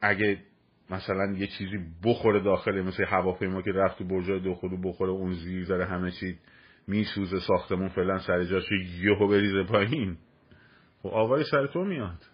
[0.00, 0.42] اگه
[0.90, 5.34] مثلا یه چیزی بخوره داخل مثل هواپیما که رفت تو برجای دو خودو بخوره اون
[5.34, 6.38] زیر داره همه چی
[6.86, 8.64] میسوزه ساختمون فعلا سر جاش
[9.02, 10.18] یهو بریزه پایین.
[11.02, 12.26] خب آوای سر تو میاد.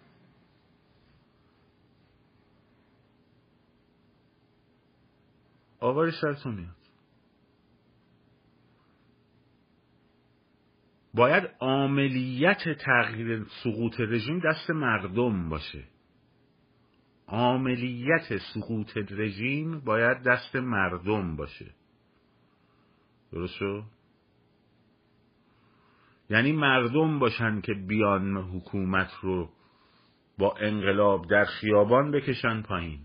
[5.79, 6.74] آواری سر تو میاد.
[11.15, 15.83] باید عملیت تغییر سقوط رژیم دست مردم باشه.
[17.27, 21.71] عملیت سقوط رژیم باید دست مردم باشه.
[23.31, 23.59] درست
[26.29, 29.49] یعنی مردم باشن که بیان حکومت رو
[30.37, 32.99] با انقلاب در خیابان بکشن پایین.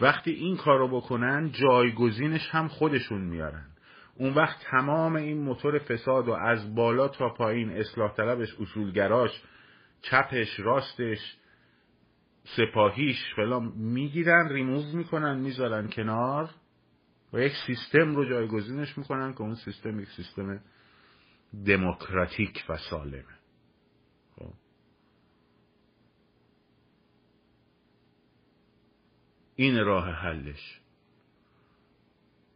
[0.00, 3.66] وقتی این کارو بکنن جایگزینش هم خودشون میارن.
[4.18, 9.42] اون وقت تمام این موتور فساد و از بالا تا پایین اصلاح طلبش اصولگراش
[10.02, 11.36] چپش راستش
[12.56, 16.50] سپاهیش فلان می‌گیرن ریموو می‌کنن می‌ذارن کنار
[17.32, 20.60] و یک سیستم رو جایگزینش می‌کنن که اون سیستم یک سیستم
[21.66, 23.38] دموکراتیک و سالمه.
[24.36, 24.52] خب.
[29.54, 30.80] این راه حلش.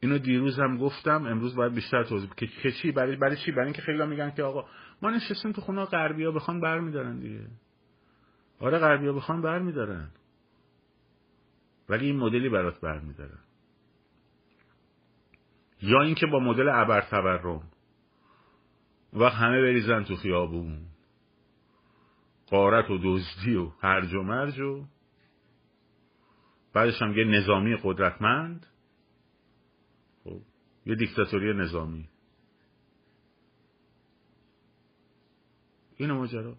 [0.03, 3.65] اینو دیروز هم گفتم امروز باید بیشتر توضیح که, که چی؟ برای برای چی؟ برای
[3.65, 4.69] اینکه خیلی میگن که آقا
[5.03, 7.47] ما نشستیم تو خونه غربیا بخوان برمیدارن دیگه.
[8.61, 10.09] آره غربیا بخوان برمیدارن.
[11.89, 13.39] ولی این مدلی برات برمیدارن.
[15.83, 17.63] یا اینکه با مدل ابر تورم
[19.13, 20.79] و همه بریزن تو خیابون.
[22.47, 24.85] قارت و دزدی و هرج و مرج و
[26.75, 28.67] بعدش هم یه نظامی قدرتمند.
[30.87, 32.09] یه دیکتاتوری نظامی.
[35.97, 36.57] این ماجرا.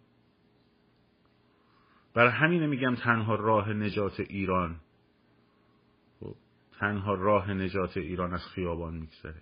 [2.14, 4.80] برای همینه میگم تنها راه نجات ایران.
[6.20, 6.36] خب
[6.80, 9.42] تنها راه نجات ایران از خیابان میگذره.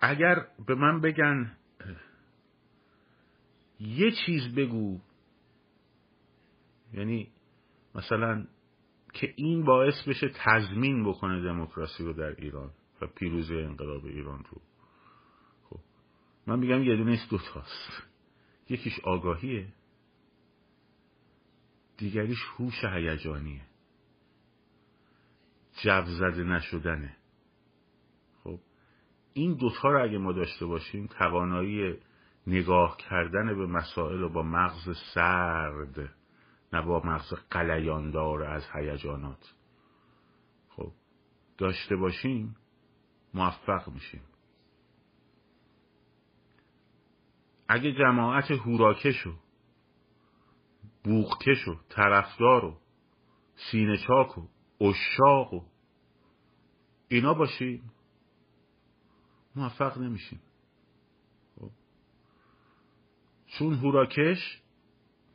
[0.00, 1.56] اگر به من بگن
[3.80, 5.00] یه چیز بگو.
[6.92, 7.32] یعنی
[7.94, 8.46] مثلا
[9.12, 12.70] که این باعث بشه تضمین بکنه دموکراسی رو در ایران
[13.00, 14.60] و پیروزی انقلاب ایران رو.
[15.64, 15.80] خب.
[16.46, 18.02] من میگم یه دونه دوتاست
[18.68, 19.68] یکیش آگاهیه.
[21.96, 23.62] دیگریش هوش هیجانیه.
[25.82, 27.16] جو زده نشدنه.
[28.44, 28.58] خب.
[29.32, 31.98] این دوتا رو اگه ما داشته باشیم توانایی
[32.46, 36.14] نگاه کردن به مسائل و با مغز سرد
[36.72, 39.54] نه با مغز قلیاندار از هیجانات
[40.68, 40.92] خب
[41.58, 42.56] داشته باشیم
[43.34, 44.22] موفق میشیم
[47.68, 49.32] اگه جماعت هوراکش و
[51.04, 52.78] بوغکش و طرفدار و
[53.70, 54.48] سینه چاک و
[54.80, 55.64] اشاق و
[57.08, 57.92] اینا باشیم
[59.56, 60.40] موفق نمیشیم
[61.56, 61.70] خب.
[63.46, 64.62] چون هوراکش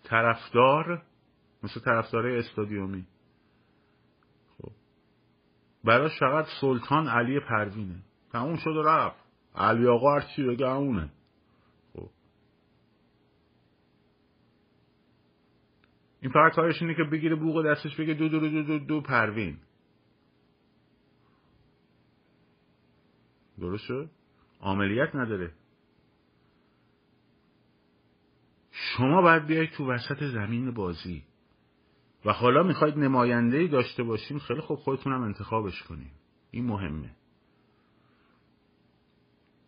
[0.03, 1.06] طرفدار
[1.67, 3.05] مثل طرفدارای استادیومی.
[4.57, 4.71] خب.
[5.83, 8.03] براش فقط سلطان علی پروینه.
[8.31, 9.19] تموم شد و رفت.
[9.55, 10.67] علی آقا هر چی بگه
[11.93, 12.09] خب.
[16.21, 19.57] این فقط کارش اینه که بگیره بوق دستش بگه دو دو دو دو, دو پروین.
[23.59, 24.09] درست شد
[24.61, 25.53] عملیت نداره.
[28.71, 31.26] شما باید بیاید تو وسط زمین بازی.
[32.25, 36.11] و حالا می‌خواید نماینده داشته باشیم خیلی خوب خودتونم انتخابش کنیم
[36.51, 37.15] این مهمه.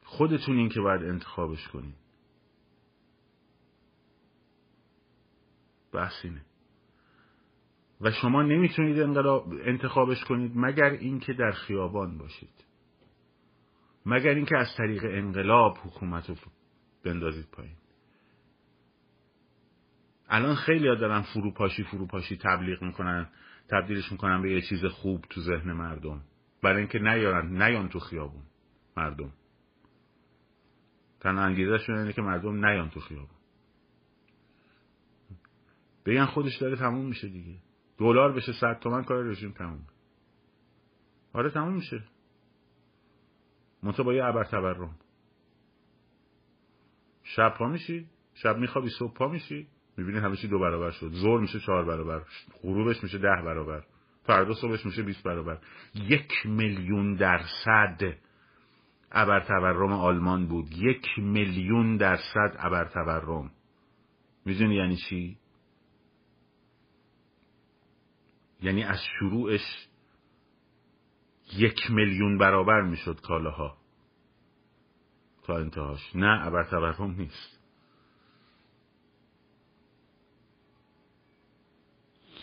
[0.03, 1.95] خودتون این که باید انتخابش کنیم
[5.91, 6.41] بحث اینه.
[8.01, 8.99] و شما نمی‌تونید
[9.65, 12.65] انتخابش کنید مگر اینکه در خیابان باشید.
[14.05, 16.35] مگر اینکه از طریق انقلاب حکومت رو
[17.03, 17.75] بندازید پایین.
[20.29, 23.29] الان خیلی ها دارن فروپاشی فروپاشی تبلیغ می‌کنن
[23.69, 26.21] تبدیلش می‌کنن به یه چیز خوب تو ذهن مردم.
[26.63, 28.43] برای اینکه نیارن نیان تو خیابون
[28.97, 29.33] مردم.
[31.19, 33.39] تنها انگیزه اینه که مردم نیان تو خیابون.
[36.05, 37.59] بگن خودش داره تموم میشه دیگه.
[37.97, 39.87] دلار بشه صد تومن کار رژیم تموم
[41.33, 42.03] آره تموم میشه.
[43.83, 44.95] منطقه با یه عبر تبرم
[47.23, 49.67] شب پا میشی شب میخوابی صبح پا میشی.
[49.99, 51.11] می‌بینی همه چی دو برابر شد.
[51.11, 52.21] زور میشه چهار برابر
[52.63, 53.83] غروبش میشه ده برابر
[54.23, 55.57] فردا صبحش میشه 20 برابر.
[55.95, 58.17] یک میلیون درصد
[59.11, 60.67] ابر تورم آلمان بود.
[60.77, 63.51] یک میلیون درصد ابر تورم
[64.45, 65.37] می‌دونی یعنی چی؟
[68.61, 69.87] یعنی از شروعش
[71.57, 73.77] یک میلیون برابر می‌شد کالاها.
[75.43, 76.15] تا انتهاش.
[76.15, 77.58] نه ابر تورم نیست.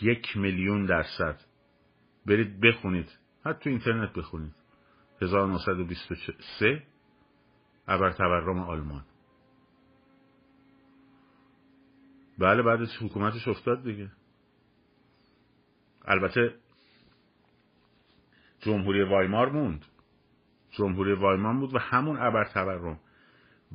[0.01, 1.41] یک میلیون درصد.
[2.25, 3.17] برید بخونید.
[3.45, 4.55] حتی تو اینترنت بخونید.
[5.21, 6.83] 1923
[7.87, 9.05] ابر تورم آلمان.
[12.37, 14.11] بله بعدش حکومتش افتاد دیگه.
[16.05, 16.55] البته
[18.59, 19.85] جمهوری وایمار موند.
[20.71, 22.99] جمهوری وایمار بود و همون ابر تورم.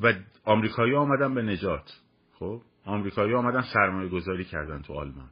[0.02, 0.12] و
[0.44, 2.00] آمریکایی آمدن به نجات.
[2.32, 5.30] خب آمریکایی آمدن سرمایه گذاری کردن تو آلمان.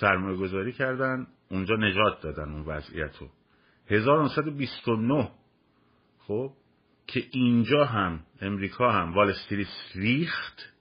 [0.00, 3.28] سرمایه گذاری کردن اونجا نجات دادن اون وضعیت رو
[3.86, 5.30] 1929
[6.18, 6.52] خب
[7.06, 10.72] که اینجا هم امریکا هم وال استریت ریخت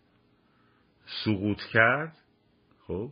[1.25, 2.17] سقوط کرد
[2.87, 3.11] خب.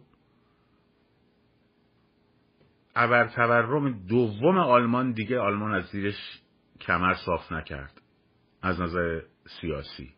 [2.95, 6.41] ابر تورم دوم آلمان دیگه آلمان از زیرش
[6.82, 8.02] کمر صاف نکرد
[8.62, 9.22] از نظر
[9.62, 10.14] سیاسی.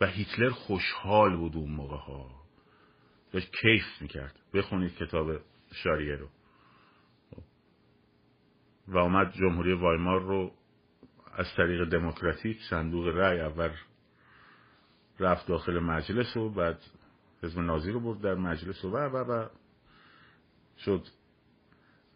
[0.00, 2.39] و هیتلر خوشحال بود اون موقع ها
[3.32, 4.38] داشت کیف می‌کرد.
[4.54, 5.40] بخونید کتاب
[5.72, 6.28] شاریه رو.
[8.88, 10.52] و اومد جمهوری وایمار رو
[11.32, 13.70] از طریق دموکراتیک صندوق رأی اول
[15.20, 16.78] رفت داخل مجلس و بعد
[17.42, 19.48] حزب نازی رو برد در مجلس و و و
[20.78, 21.06] شد.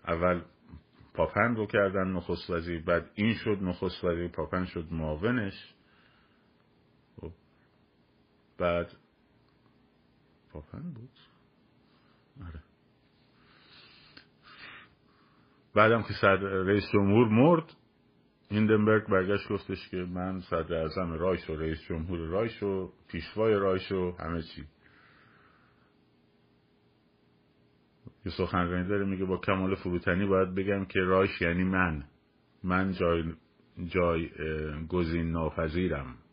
[0.09, 0.43] اول
[1.15, 5.75] پاپن رو کردن نخست وزیر بعد این شد نخست وزیر پاپن شد معاونش.
[7.21, 7.33] خب.
[8.59, 8.97] بعد
[10.55, 11.11] پاپن بود.
[12.47, 12.63] آره.
[15.75, 17.73] بعدم که صد رئیس جمهور مرد
[18.51, 23.93] هیندنبرگ برگشت گفتش که من صدر اعظم رایش و رئیس جمهور رایش و پیشوای رایش
[23.93, 24.65] و همه چی.
[28.25, 32.05] یه سخنرانی داره میگه با کمال فروتنی باید بگم که رایش یعنی من.
[32.63, 33.35] من جای,
[33.87, 34.31] جای
[34.89, 36.24] گزین ناپذیرم.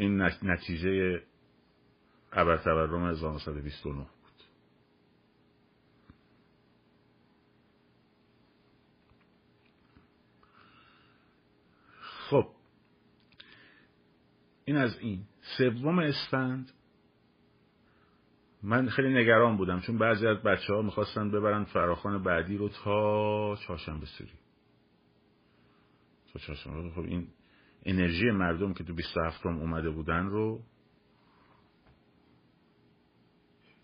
[0.00, 1.22] این نتیجه
[2.32, 4.08] ابر تورم 1929 بود.
[12.00, 12.48] خب.
[14.64, 15.24] این از این.
[15.58, 16.72] سوم اسفند.
[18.62, 23.56] من خیلی نگران بودم چون بعضی از بچه ها می‌خواستن ببرن فراخان بعدی رو تا
[23.56, 24.32] چهارشنبه سری.
[26.32, 26.90] تا چهارشنبه.
[26.90, 27.28] خب این
[27.84, 30.62] انرژی مردم که تو 27 اومده بودن رو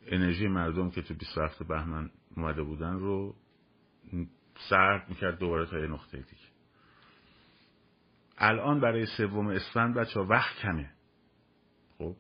[0.07, 3.35] انرژی مردم که تو 27 بهمن اومده بودن رو
[4.71, 6.47] سرد می‌کرد دوباره تا یه نقطه دیگه.
[8.39, 10.91] الان برای سوم اسفند بچه وقت کمه.
[11.99, 12.17] خب؟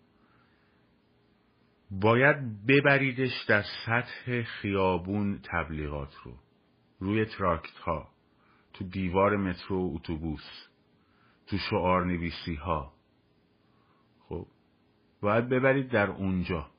[1.90, 6.34] باید ببریدش در سطح خیابون تبلیغات رو.
[7.00, 8.08] روی تراکت ها
[8.72, 10.68] تو دیوار مترو و اتوبوس.
[11.46, 12.92] تو شعار نویسی ها
[14.18, 14.46] خب
[15.20, 16.70] باید ببرید در اونجا.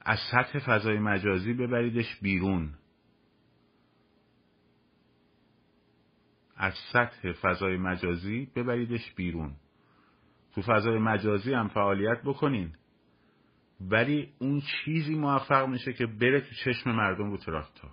[0.00, 2.74] از سطح فضای مجازی ببریدش بیرون.
[6.56, 9.56] از سطح فضای مجازی ببریدش بیرون.
[10.54, 12.72] تو فضای مجازی هم فعالیت بکنین.
[13.80, 17.88] ولی اون چیزی موفق میشه که بره تو چشم مردم رو تراکتا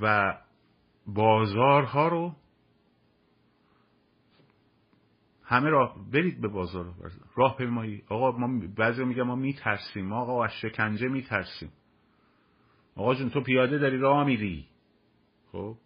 [0.00, 0.38] و
[1.06, 2.34] بازارها رو
[5.42, 6.94] همه راه برید به بازار
[7.36, 8.02] راه پیمایی.
[8.08, 10.06] آقا ما بعضی میگن ما میترسیم.
[10.06, 11.72] ما آقا از شکنجه میترسیم.
[12.96, 14.68] آقا جون تو پیاده داری راه میری.
[15.52, 15.76] خب؟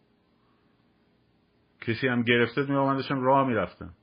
[1.80, 3.94] کسی هم گرفته می من داشتم راه می‌رفتم.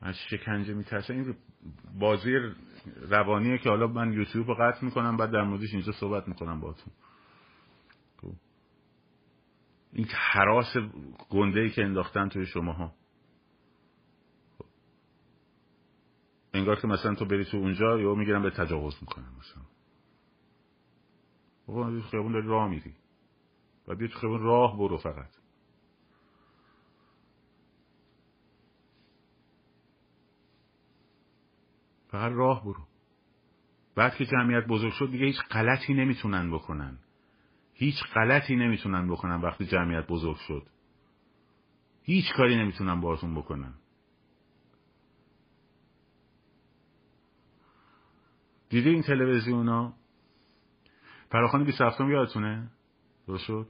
[0.00, 1.36] از شکنجه میترسه این
[1.98, 2.32] بازی
[3.08, 6.92] روانیه که حالا من یوتیوب رو قطع می‌کنم بعد در موردش اینجا صحبت می‌کنم باتون
[8.22, 8.32] خب.
[9.92, 10.76] این حراس
[11.30, 12.94] گنده ای که انداختن توی شماها.
[14.58, 14.64] خب.
[16.54, 19.62] انگار که مثلا تو بری تو اونجا یا می‌گیرم به تجاوز می‌کنم مثلا.
[21.66, 22.94] بابا خیابون داری راه میری.
[23.88, 25.35] و بیا تو خیابون راه برو فقط.
[32.16, 32.86] فقط راه برو.
[33.94, 36.98] بعد که جمعیت بزرگ شد دیگه هیچ غلطی نمی‌تونن بکنن.
[37.74, 40.66] هیچ غلطی نمی‌تونن بکنن وقتی جمعیت بزرگ شد.
[42.02, 43.74] هیچ کاری نمی‌تونن بارتون بکنن.
[48.68, 49.94] دیده این تلویزیون ها؟
[51.30, 52.70] فراخان 27 یادتونه؟
[53.26, 53.68] درست شد؟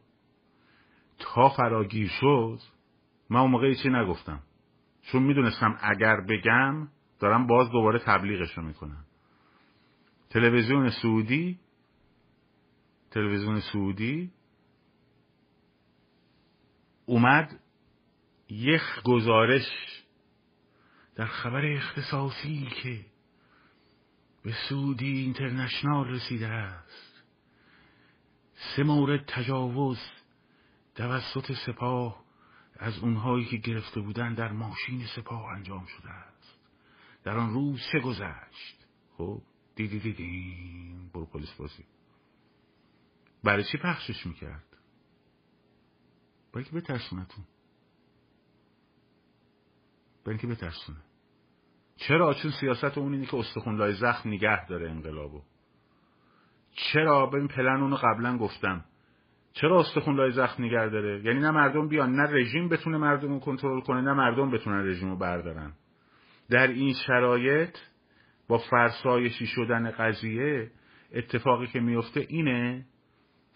[1.18, 2.58] تا فراگیر شد
[3.30, 4.40] من اون موقع چی نگفتم.
[5.02, 6.88] چون می‌دونستم اگر بگم
[7.18, 9.04] دارم باز دوباره تبلیغش رو می‌کنم
[10.30, 11.58] تلویزیون سعودی
[13.10, 14.32] تلویزیون سعودی
[17.06, 17.60] اومد
[18.48, 19.66] یک گزارش
[21.14, 23.04] در خبر اختصاصی که
[24.42, 27.24] به سعودی اینترنشنال رسیده است.
[28.54, 29.98] سه مورد تجاوز
[30.94, 32.24] توسط سپاه
[32.78, 36.25] از اونهایی که گرفته بودن در ماشین سپاه انجام شده است.
[37.26, 39.42] در آن روز چه گذشت؟ خب
[39.76, 40.54] دیدی دیدی
[41.14, 41.84] برو پلیس بازی.
[43.44, 44.64] برای چی پخشش می‌کرد؟
[46.52, 47.44] برای که بترسونتون.
[50.24, 50.98] برای که بترسونه.
[51.96, 55.42] چرا؟ چون سیاست اون اینه که استخون لای زخم نگه داره انقلابو.
[56.72, 58.84] چرا؟ ببین پلن اونو قبلا گفتم.
[59.52, 63.40] چرا استخون لای زخم نگه داره؟ یعنی نه مردم بیان نه رژیم بتونه مردم رو
[63.40, 65.72] کنترل کنه نه مردم بتونن رژیم رو بردارن.
[66.50, 67.78] در این شرایط
[68.48, 70.70] با فرسایشی شدن قضیه
[71.12, 72.86] اتفاقی که میفته اینه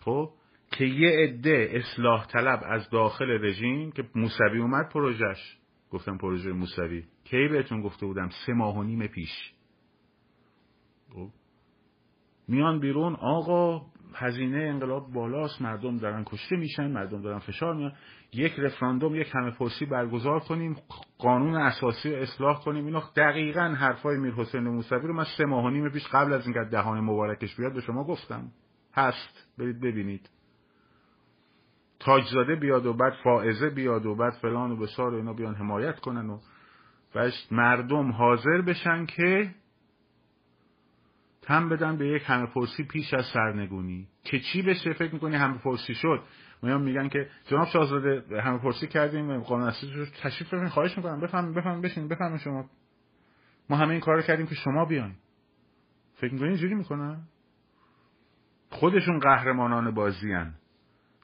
[0.00, 0.30] خب
[0.72, 5.56] که یه عده اصلاح طلب از داخل رژیم که موسوی اومد پروژش
[5.90, 7.04] گفتم پروژه موسوی.
[7.24, 9.52] کی بهتون گفته بودم؟ سه ماه و نیم پیش.
[11.12, 11.28] خب.
[12.48, 17.92] میان بیرون آقا هزینه انقلاب بالاست مردم دارن کشته میشن مردم دارن فشار میان
[18.32, 20.76] یک رفراندوم یک همه پرسی برگزار کنیم
[21.18, 22.86] قانون اساسی رو اصلاح کنیم.
[22.86, 26.46] اینا دقیقا حرفای میر حسین موسوی رو من سه ماه و نیم پیش قبل از
[26.46, 28.52] اینکه دهان مبارکش بیاد به شما گفتم.
[28.94, 29.48] هست.
[29.58, 30.30] برید ببینید.
[32.00, 36.00] تاجزاده بیاد و بعد فائزه بیاد و بعد فلان و بسار و اینا بیان حمایت
[36.00, 36.38] کنن و
[37.14, 39.54] بهش مردم حاضر بشن که
[41.42, 44.08] تم بدن به یک همه پرسی پیش از سرنگونی.
[44.24, 46.22] که چی بشه؟ فکر می‌کنی همه پرسی شد.
[46.62, 50.72] میان میگن که جناب شاهزاده همه پرسی کردیم قانون اساسی تشریف بفرمایید.
[50.72, 51.20] خواهش می‌کنم.
[51.20, 52.64] بفهم بفهم بشین بفهم شما.
[53.70, 55.14] ما همه این کارو کردیم که شما بیاین.
[56.14, 57.20] فکر می‌کنی اینجوری می‌کنن
[58.70, 60.54] خودشون قهرمانان بازیان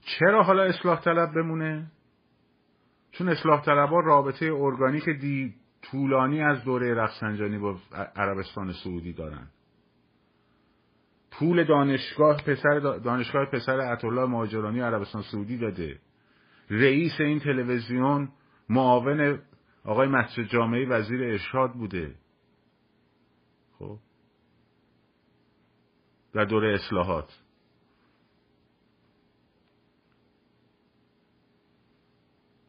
[0.00, 1.86] چرا حالا اصلاح طلب بمونه؟
[3.12, 7.78] چون اصلاح طلبها رابطه ارگانیک دی طولانی از دوره رفسنجانی با
[8.16, 9.48] عربستان سعودی دارن.
[11.30, 16.00] پول دانشگاه پسر دانشگاه پسر عطالله مهاجرانی عربستان سعودی داده.
[16.70, 18.28] رئیس این تلویزیون
[18.68, 19.42] معاون
[19.84, 22.14] آقای مسجد جامعه وزیر ارشاد بوده.
[23.78, 23.98] خب.
[26.32, 27.42] در دوره اصلاحات.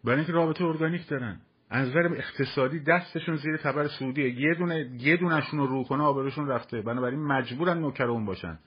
[0.04, 1.42] برای اینکه رابطه ارگانیک دارن.
[1.70, 4.40] از نظر اقتصادی دستشون زیر تبر سعودیه.
[4.40, 6.82] یه دونه یه دونشون رو رو کنه آبروشون رفته.
[6.82, 8.60] بنابراین مجبورن نوکر اون باشن.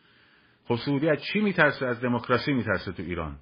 [0.65, 3.37] خب سعودی از چی میترسه؟ از دموکراسی میترسه تو ایران.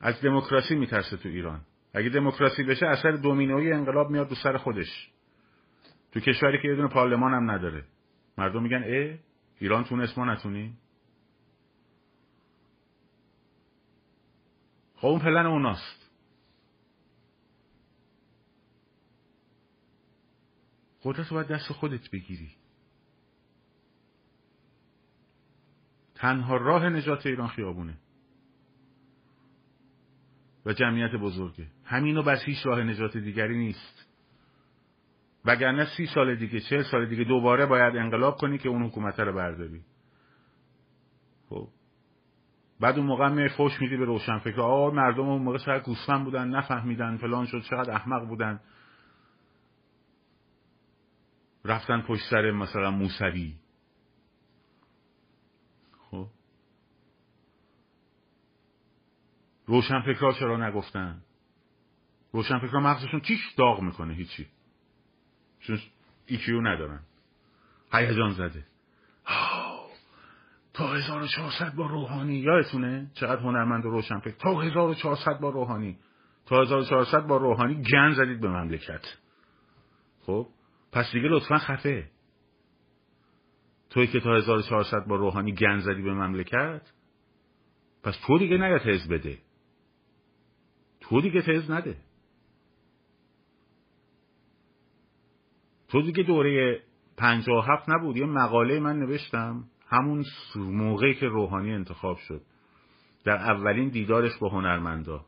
[0.00, 1.60] از دموکراسی میترسه تو ایران.
[1.94, 5.10] اگه دموکراسی بشه اثر دومینویی انقلاب میاد دو سر خودش.
[6.12, 7.84] تو کشوری که یه دونه پارلمان هم نداره.
[8.38, 9.18] مردم میگن اه
[9.58, 10.74] ایران تونست ما نتونی
[14.96, 16.01] خب اون پلن اوناست.
[21.04, 22.50] قدرت رو باید دست خودت بگیری.
[26.14, 27.98] تنها راه نجات ایران خیابونه.
[30.66, 31.66] و جمعیت بزرگه.
[31.84, 34.06] همینو بس هیچ راه نجات دیگری نیست.
[35.44, 39.32] وگرنه سی سال دیگه چه سال دیگه دوباره باید انقلاب کنی که اون حکومت رو
[39.32, 39.84] برداری.
[41.48, 41.68] خب.
[42.80, 46.24] بعد اون موقع می فوش میدی به روشن فکر آقا مردم اون موقع چقدر گوسفند
[46.24, 48.60] بودن نفهمیدن فلان شد چقدر احمق بودن.
[51.64, 53.54] رفتن پشت سر مثلا موسوی.
[56.10, 56.26] خب.
[59.66, 61.22] روشن فکرها چرا نگفتن؟
[62.32, 64.46] روشن فکرها مغزشون چیش داغ می‌کنه هیچی.
[65.60, 65.78] چون
[66.26, 67.00] ایکیو ندارن.
[67.92, 68.66] هیجان زده.
[70.74, 72.34] تا 1400 با روحانی.
[72.34, 75.98] یادتونه چقدر هنرمند و روشن فکر تا 1400 با روحانی.
[76.46, 79.04] تا 1400 با روحانی گن زدید به مملکت.
[80.26, 80.48] خب؟
[80.92, 82.10] پس دیگه لطفا خفه.
[83.90, 86.92] توی که تا 1400 با روحانی گن زدی به مملکت
[88.02, 89.38] پس تو دیگه نیا تز بده.
[91.00, 91.96] تو دیگه تز نده.
[95.88, 96.82] تو دیگه دوره
[97.16, 100.24] 57 نبود یه مقاله من نوشتم همون
[100.56, 102.42] موقعی که روحانی انتخاب شد.
[103.24, 105.26] در اولین دیدارش با هنرمندا.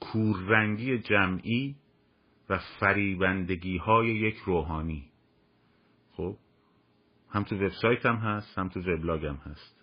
[0.00, 1.76] کوررنگی جمعی
[2.50, 5.04] و فریبندگی های یک روحانی.
[6.12, 6.36] خب
[7.30, 9.76] هم تو وبسایت هم هست هم تو وبلاگ هم هست.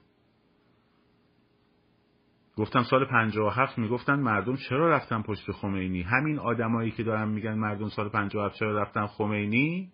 [2.58, 7.90] گفتم سال 57 می‌گفتن مردم چرا رفتن پشت خمینی؟ همین آدمایی که دارن میگن مردم
[7.90, 9.92] سال 57 چرا رفتن خمینی؟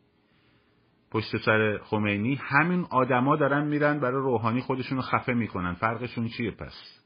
[1.11, 5.74] پشت سر خمینی همین آدما دارن میرن برای روحانی خودشون رو خفه می‌کنن.
[5.74, 6.99] فرقشون چیه پس؟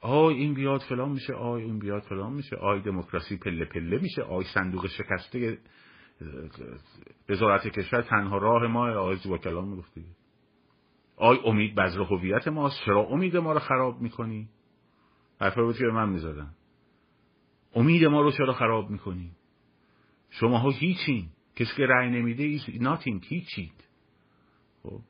[0.00, 4.22] آی این بیاد فلان میشه آی اون بیاد فلان میشه آی دموکراسی پله پله میشه
[4.22, 5.58] آی صندوق شکسته
[7.28, 9.92] وزارت کشور تنها راه ما آقای زیبا کلام می‌گفت
[11.16, 14.48] آی امید بذر هویت ماست چرا امید ما رو خراب می‌کنی؟
[15.40, 16.54] حرفا بود که من می‌زدن.
[17.74, 19.30] امید ما رو چرا خراب می‌کنی؟
[20.30, 21.28] شماها هیچین.
[21.56, 23.88] کسی که رأی نمیده nothing هیچید
[24.82, 25.00] خب.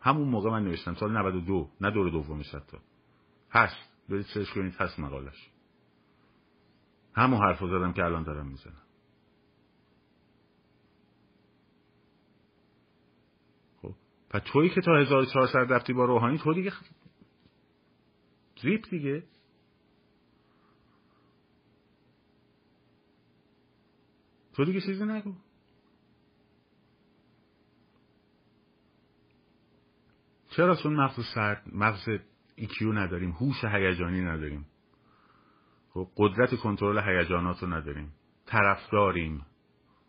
[0.00, 2.76] همون موقع من نوشتم سال 92 نه دور دومش حتی.
[3.50, 3.76] هست.
[4.08, 5.50] برید سرچ کنید هست مقالش.
[7.14, 8.82] همون حرف زدم که الان دارم می‌زنم.
[13.82, 13.94] خب.
[14.30, 16.72] پس تویی که تا 1400 رفتی با روحانی تو دیگه
[18.62, 19.24] ریپ دیگه.
[24.52, 25.34] تو دیگه چیزی نگو.
[30.50, 32.08] چرا چون مغز سرد مغز
[32.58, 34.66] ایکیو نداریم هوش هیجانی نداریم.
[35.90, 38.12] خب قدرت کنترل هیجانات رو نداریم.
[38.46, 39.46] طرفداریم.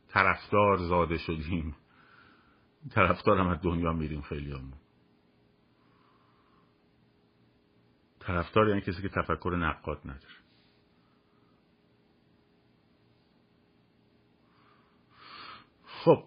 [0.08, 1.76] طرفدار زاده شدیم.
[2.92, 4.74] طرفدار هم از دنیا میریم خیلی همون
[8.20, 10.34] طرفدار یعنی کسی که تفکر نقاد نداره.
[15.86, 16.24] خب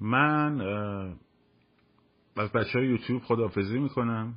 [0.00, 0.60] من
[2.36, 4.34] از بچه های یوتیوب خدافزی می‌کنم.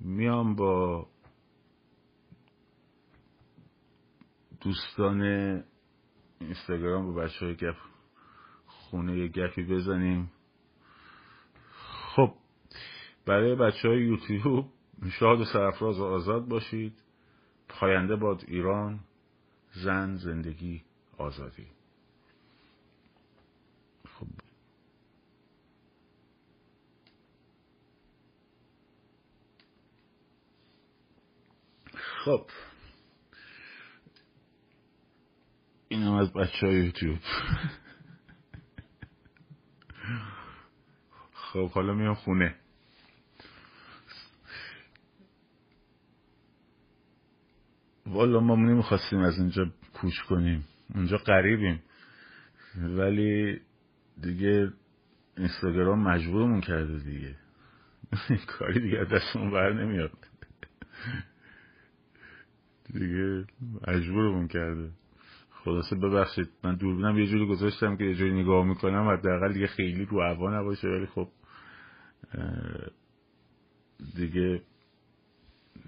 [0.00, 1.06] میام با
[4.60, 5.22] دوستان
[6.40, 7.76] اینستاگرام با بچه های گپ
[8.66, 10.30] خونه یه گپی بزنیم.
[12.14, 12.34] خب
[13.26, 14.72] برای بچه های یوتیوب
[15.18, 17.02] شاد و سرفراز و آزاد باشید.
[17.68, 19.00] پاینده باد ایران
[19.72, 20.82] زن زندگی
[21.18, 21.66] آزادی
[24.04, 24.26] خب
[32.28, 32.46] خب.
[35.88, 37.18] این هم از بچه های یوتیوب.
[41.32, 42.54] خب حالا میام خونه.
[48.06, 50.64] والا ما نمی‌خواستیم از اینجا کوچ کنیم.
[50.94, 51.82] اونجا قریبیم
[52.76, 53.60] ولی
[54.22, 54.72] دیگه
[55.36, 57.36] اینستاگرام مجبورمون کرده دیگه.
[58.58, 60.28] کاری دیگه دستمون بر نمیاد.
[62.92, 63.44] دیگه
[63.88, 64.90] مجبورمون کرده.
[65.50, 70.04] خلاصه ببخشید من دوربینم یه جوری گذاشتم که یه جوری نگاه می‌کنم حداقل دیگه خیلی
[70.04, 71.28] رو هوا نباشه ولی خب
[74.16, 74.62] دیگه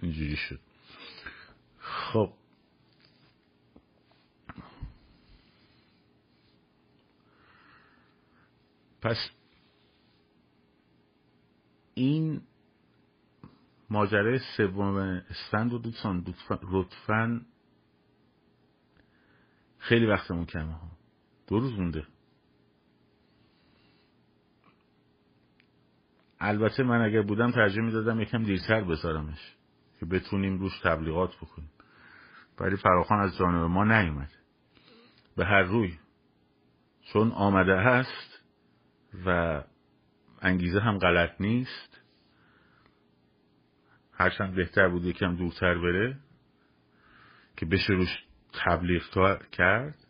[0.02, 0.60] اینجوری شد.
[1.78, 2.32] خب.
[9.02, 9.30] پس
[11.94, 12.42] این
[13.90, 14.96] ماجرای سوم
[15.30, 16.24] استند رو دوستان
[16.70, 17.40] لطفا
[19.78, 20.90] خیلی وقتمون کمه ها.
[21.46, 22.06] دو روز مونده.
[26.40, 29.56] البته من اگر بودم ترجیح می‌دادم یکم دیرتر بذارمش
[30.00, 31.70] که بتونیم روش تبلیغات بکنیم.
[32.60, 34.30] ولی فراخان از جانب ما نیومد.
[35.36, 35.98] به هر روی.
[37.12, 38.42] چون آمده هست
[39.26, 39.62] و
[40.42, 41.99] انگیزه هم غلط نیست.
[44.20, 46.16] هرچند بهتر بود یکم دورتر بره
[47.56, 49.02] که بشه روش تبلیغ
[49.52, 50.06] کرد.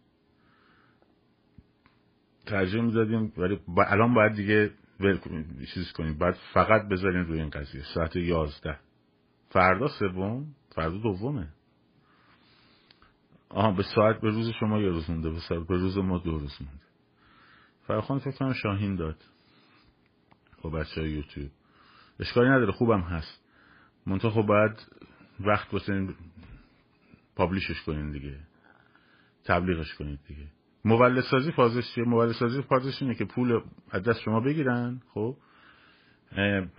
[2.46, 4.70] ترجیح می‌دادیم ولی الان باید دیگه
[5.74, 6.18] چیز کنیم.
[6.18, 7.82] باید فقط بذاریم روی این قضیه.
[7.94, 8.78] ساعت یازده.
[9.48, 11.48] فردا سوم فردا دومه.
[13.48, 16.38] آها به ساعت به روز شما یه روز مونده به ساعت به روز ما دو
[16.38, 16.84] روز مونده.
[17.86, 19.16] فرخان فکر کنم شاهین داد.
[20.62, 21.50] با بچه های یوتیوب.
[22.20, 23.39] اشکالی نداره خوبم هست.
[24.10, 24.86] منتها خب باید
[25.40, 26.08] وقت واسه
[27.36, 28.38] پابلیشش کنین دیگه.
[29.44, 30.46] تبلیغش کنید دیگه.
[30.84, 35.36] مولد سازی فازش چیه؟ مولد سازی فازش اینه که پول از دست شما بگیرن خب؟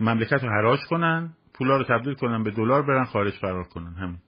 [0.00, 3.94] مملکت رو حراج کنن پولا رو تبدیل کنن به دلار برن خارج فرار کنن.
[3.94, 4.18] همین.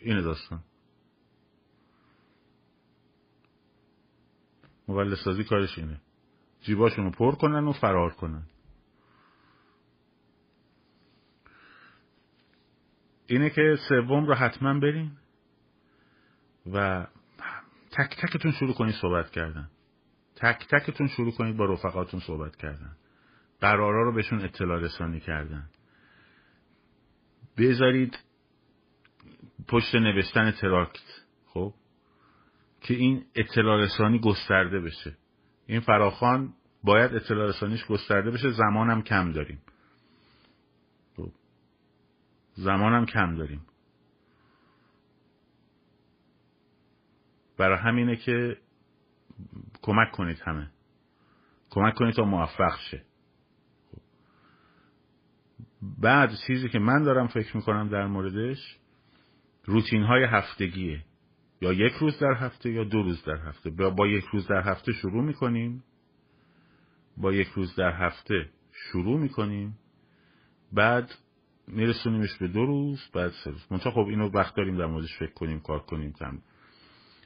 [0.00, 0.60] اینه داستان.
[4.88, 6.00] مولد سازی کارش اینه.
[6.60, 8.42] جیباشون رو پر کنن و فرار کنن.
[13.28, 15.10] اینه که سوم رو حتما برین
[16.72, 17.06] و
[17.90, 19.68] تک تکتون شروع کنید صحبت کردن.
[20.36, 22.96] تک تکتون شروع کنید با رفقاتون صحبت کردن.
[23.60, 25.68] قرارا رو بهشون اطلاع رسانی کردن.
[27.58, 28.18] بذارید
[29.68, 31.74] پشت نوشتن تراکت خب؟
[32.80, 35.16] که این اطلاع رسانی گسترده بشه.
[35.66, 36.54] این فراخان
[36.84, 38.50] باید اطلاع رسانیش گسترده بشه.
[38.50, 39.62] زمانم کم داریم.
[42.58, 43.66] زمانم کم داریم.
[47.56, 48.56] برای همینه که
[49.82, 50.70] کمک کنید همه.
[51.70, 53.02] کمک کنید تا موفق شه.
[55.82, 58.78] بعد چیزی که من دارم فکر می‌کنم در موردش
[59.64, 61.04] روتین های هفتگیه.
[61.60, 63.70] یا یک روز در هفته یا دو روز در هفته.
[63.70, 65.84] با یک روز در هفته شروع می‌کنیم.
[67.16, 69.78] با یک روز در هفته شروع می‌کنیم.
[70.72, 71.10] بعد
[71.72, 73.66] میرسونیمش به دو روز بعد سه روز.
[73.70, 76.38] منتها خب اینو وقت داریم در موردش فکر کنیم کار کنیم کم.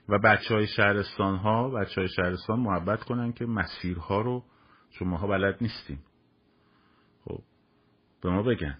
[0.09, 4.45] و بچه های شهرستان ها بچه های شهرستان محبت کنن که مسیرها رو
[4.90, 5.99] چون ماها بلد نیستیم.
[7.24, 7.40] خب
[8.22, 8.78] به ما بگن.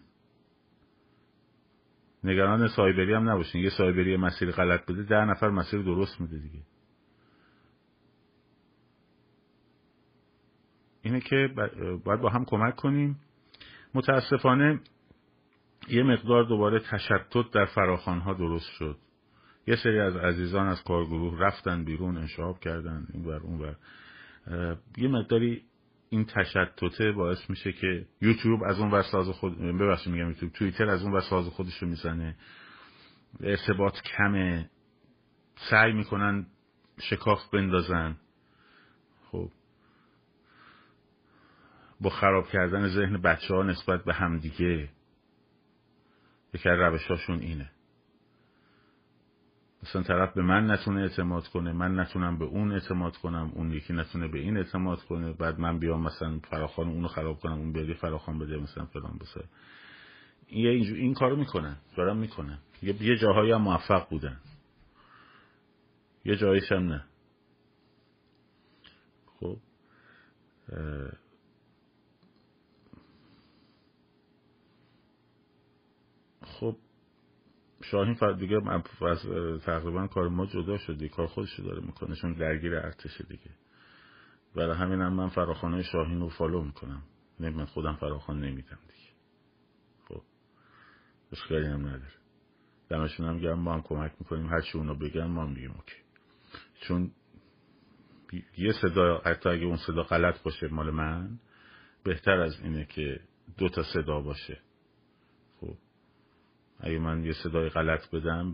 [2.25, 3.63] نگران سایبری هم نباشین.
[3.63, 6.63] یه سایبری مسیر غلط بده ده نفر مسیر درست میده دیگه.
[11.03, 11.49] اینه که
[12.05, 13.21] باید با هم کمک کنیم.
[13.95, 14.81] متاسفانه
[15.89, 17.67] یه مقدار دوباره تشتت در
[18.07, 18.97] ها درست شد.
[19.67, 23.77] یه سری از عزیزان از کارگروه رفتن بیرون انشاب کردن این بر اون بر
[24.97, 25.63] یه مقداری
[26.11, 30.53] این تشتته باعث میشه که یوتیوب از اون ور ساز خود ببخشید میگم یوتیوب.
[30.53, 32.37] توییتر از اون ور ساز خودش رو می‌زنه.
[33.41, 34.71] ارتباط کمه.
[35.71, 36.47] سعی می‌کنن
[37.01, 38.17] شکاف بندازن.
[39.31, 39.51] خب.
[42.01, 44.89] با خراب کردن ذهن بچه ها نسبت به همدیگه.
[46.55, 47.71] یکی روشاشون اینه.
[49.83, 53.93] مثلا طرف به من نتونه اعتماد کنه من نتونم به اون اعتماد کنم اون یکی
[53.93, 57.95] نتونه به این اعتماد کنه بعد من بیام مثلا فراخان اونو خراب کنم اون بیادی
[57.95, 59.45] فراخان بده مثلا فلان بسه.
[60.47, 62.59] این, این کارو می‌کنن دارم می‌کنن.
[62.83, 64.37] یه جاهایی هم موفق بودن.
[66.25, 67.05] یه جاییش هم نه.
[69.41, 69.57] خب
[76.63, 76.77] خب
[77.83, 78.61] شاهین دیگه
[79.03, 79.23] از
[79.63, 83.51] تقریبا کار ما جدا شده کار خودش داره می‌کنه چون درگیر ارتشه دیگه.
[84.55, 87.03] برای همین هم من فراخانه شاهین رو فالو می‌کنم.
[87.39, 89.11] من خودم فراخان نمیدم دیگه.
[90.09, 90.23] خب
[91.33, 92.13] اشکالی هم نداره.
[92.89, 94.47] دمشون هم گرم ما هم کمک می‌کنیم.
[94.47, 95.97] هر چی اونا بگن ما هم بگیم OK.
[96.81, 97.11] چون
[98.59, 101.39] یه صدا حتی اگه اون صدا غلط باشه مال من
[102.05, 103.21] بهتر از اینه که
[103.59, 104.59] دو تا صدا باشه.
[106.83, 108.53] اگه من یه صدای غلط بدم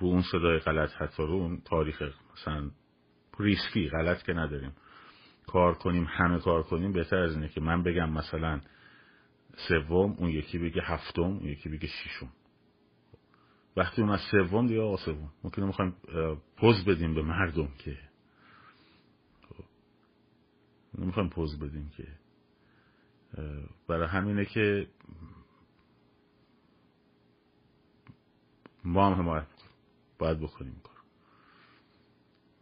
[0.00, 2.02] رو اون صدای غلط حتی رو اون تاریخ
[2.32, 2.70] مثلا
[3.38, 4.72] ریسکی غلط که نداریم.
[5.46, 8.60] کار کنیم همه کار کنیم بهتر از اینه که من بگم مثلا
[9.68, 12.32] سوم اون یکی بگه هفتم اون یکی بگه ششم.
[13.76, 15.32] وقتی اون از سوم دیگه آقا سوم.
[15.44, 15.94] ممکنه می‌خوایم
[16.56, 17.98] پوز بدیم به مردم که.
[20.98, 22.08] نمی‌خوایم پوز بدیم که.
[23.88, 24.88] برای همینه که
[28.84, 29.46] ما هم حمایت
[30.18, 30.96] باید بکنیم کار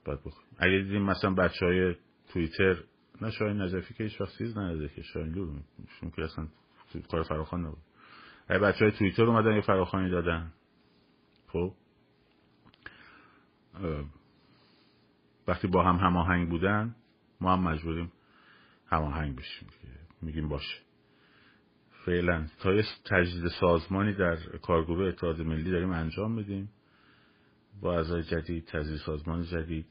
[0.04, 0.48] باید بکنیم.
[0.58, 1.94] اگه دیدیم مثلا بچه های
[2.28, 2.84] تویتر
[3.20, 5.62] نه شاید نظفی که هیچ وقت چیز نداده که شاید لور
[6.16, 6.48] که اصلا
[7.10, 7.78] کار فراخان نبود.
[8.48, 10.52] اگه بچه های تویتر اومدن یه فراخانی دادن.
[11.48, 11.74] خب.
[15.48, 16.94] وقتی با هم هماهنگ بودن
[17.40, 18.12] ما هم مجبوریم
[18.86, 19.68] هماهنگ بشیم
[20.22, 20.89] میگیم باشه.
[22.06, 22.46] فعلا.
[22.60, 26.70] تا یه تجدید سازمانی در کارگروه اتحاد ملی داریم انجام میدیم
[27.80, 29.86] با اعضای جدید تجدید سازمان جدید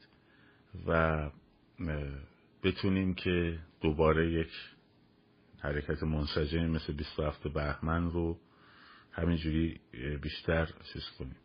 [0.86, 1.30] و
[2.62, 4.50] بتونیم که دوباره یک
[5.58, 8.38] حرکت منسجمی مثل 27 بهمن رو
[9.12, 9.80] همینجوری
[10.22, 11.36] بیشتر چیز کنیم.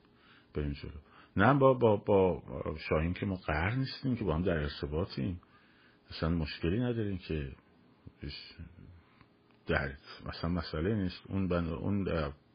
[0.53, 0.91] بریم جلو.
[1.38, 2.43] نه با, با, با
[2.89, 5.41] شاهین که ما قهر نیستیم که با هم در ارتباطیم.
[6.09, 7.51] اصلا مشکلی نداریم که
[9.68, 9.91] در
[10.26, 11.22] مثلا مسئله نیست.
[11.28, 12.03] اون بند اون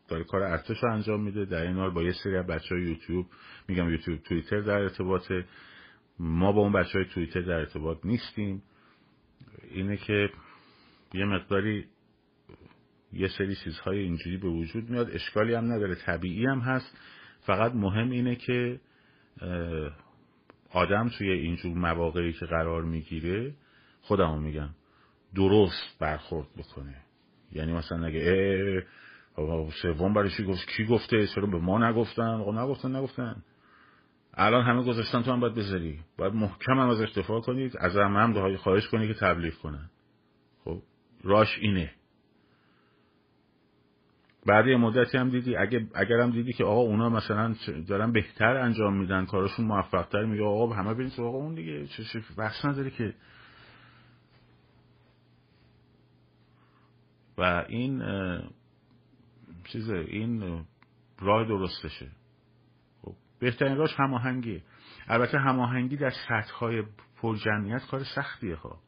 [0.09, 1.45] داره کار ارتش رو انجام میده.
[1.45, 3.27] در این حال با یه سری بچه های یوتیوب
[3.69, 5.33] میگم یوتیوب توییتر در ارتباط.
[6.19, 8.63] ما با اون بچه های توییتر در ارتباط نیستیم.
[9.71, 10.31] اینه که
[11.15, 11.87] یه مقداری
[13.13, 15.11] یه سری چیزهای اینجوری به وجود میاد.
[15.11, 15.95] اشکالی هم نداره.
[15.95, 16.99] طبیعی هم هست.
[17.41, 18.81] فقط مهم اینه که
[20.71, 23.55] آدم توی اینجور مواقعی که قرار می‌گیره
[24.01, 24.71] خودمو میگم.
[25.35, 26.97] درست برخورد بکنه.
[27.53, 28.87] یعنی مثلا اگه
[29.83, 33.43] سوم برای چی گفت؟ کی گفته؟ چرا به ما نگفتن؟ آقا نگفتن نگفتن.
[34.35, 35.99] الان همه گذاشتن تو هم باید بذاری.
[36.19, 39.91] باید محکم هم از دفاع کنید از همه هم خواهش کنید که تبلیغ کنن.
[40.65, 40.83] خب
[41.25, 41.91] راش اینه.
[44.47, 47.55] بعد یه مدتی هم دیدی اگه اگر هم دیدی که آقا اونا مثلا
[47.89, 51.87] دارن بهتر انجام میدن کارشون موفقتر میگه آقا همه برید آقا اون دیگه.
[51.87, 53.15] چه بحث نداره که
[57.41, 58.03] و این
[59.65, 60.65] چیزه این
[61.19, 62.11] راه درستشه.
[63.03, 64.63] خب بهترین راهش هماهنگی
[65.09, 66.83] البته هماهنگی در سطح های
[67.23, 68.81] پرجمعیت کار سختیه ها.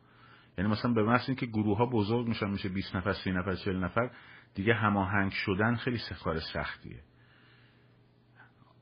[0.59, 3.85] یعنی مثلا به محض اینکه گروه ها بزرگ میشن میشه 20 نفر 30 نفر 40
[3.85, 4.11] نفر
[4.55, 7.01] دیگه هماهنگ شدن خیلی کار سختیه.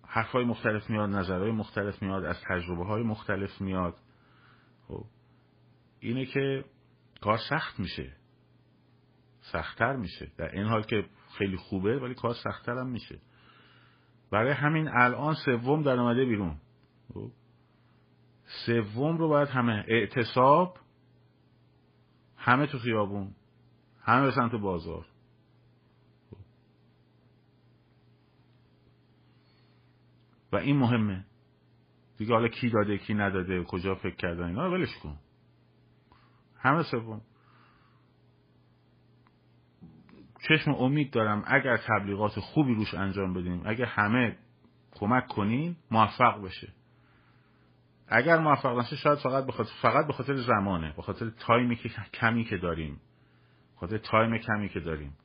[0.07, 3.97] حرفهای مختلف میاد نظرهای مختلف میاد از تجربه های مختلف میاد.
[4.89, 5.05] خب
[6.01, 6.65] اینه که
[7.21, 8.20] کار سخت میشه.
[9.41, 10.33] سختتر میشه.
[10.37, 11.05] در این حال که
[11.39, 13.21] خیلی خوبه ولی کار سختتر هم میشه.
[14.31, 16.57] برای همین الان سوم در اومده بیرون.
[17.15, 17.31] خب؟
[18.67, 20.79] سوم رو باید همه اعتصاب
[22.37, 23.35] همه تو خیابون
[24.03, 25.07] همه به سمت بازار.
[30.53, 31.25] و این مهمه.
[32.19, 35.19] دیگه حالا کی داده کی نداده کجا فکر کردن اینا ولش کن.
[36.59, 37.23] همه سوم.
[40.49, 44.37] چشم امید دارم اگر تبلیغات خوبی روش انجام بدیم اگر همه
[44.93, 46.69] کمک کنیم موفق بشه.
[48.09, 51.91] اگر موفق نشه شاید فقط به خاطر فقط به خاطر زمانه به خاطر تایمی که
[52.15, 53.01] کمی که داریم.
[53.81, 55.17] خاطر تایم کمی که داریم.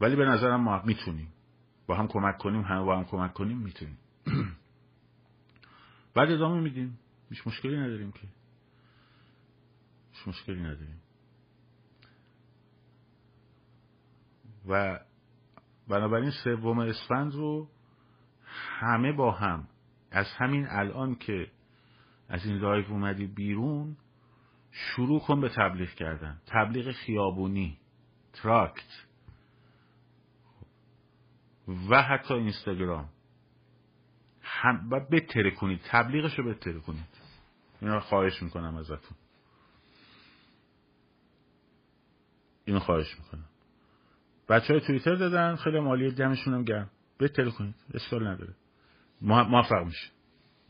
[0.00, 1.32] ولی به نظرم ما می‌تونیم.
[1.86, 3.98] با هم کمک کنیم همه با هم کمک کنیم می‌تونیم.
[6.14, 6.98] بعد ادامه میدیم.
[7.30, 8.28] هیچ مشکلی نداریم که.
[10.26, 11.00] مشکلی نداریم.
[14.68, 15.00] و
[15.88, 17.68] بنابراین سوم اسفند رو
[18.80, 19.68] همه با هم
[20.10, 21.50] از همین الان که
[22.28, 23.96] از این لایو اومدی بیرون
[24.70, 26.40] شروع کن به تبلیغ کردن.
[26.46, 27.78] تبلیغ خیابونی
[28.32, 29.06] تراکت
[31.90, 33.08] و حتی اینستاگرام.
[34.42, 35.80] هم و بتره کنید.
[35.84, 37.08] تبلیغش رو بتره کنید.
[37.80, 39.16] اینو خواهش می‌کنم ازتون.
[42.64, 43.44] اینو خواهش می‌کنم.
[44.48, 46.90] بچه های تویتر دادن خیلی مالی دمشون هم گرم.
[47.20, 48.54] بتره کنید اشکال نداره.
[49.20, 50.10] موفق میشه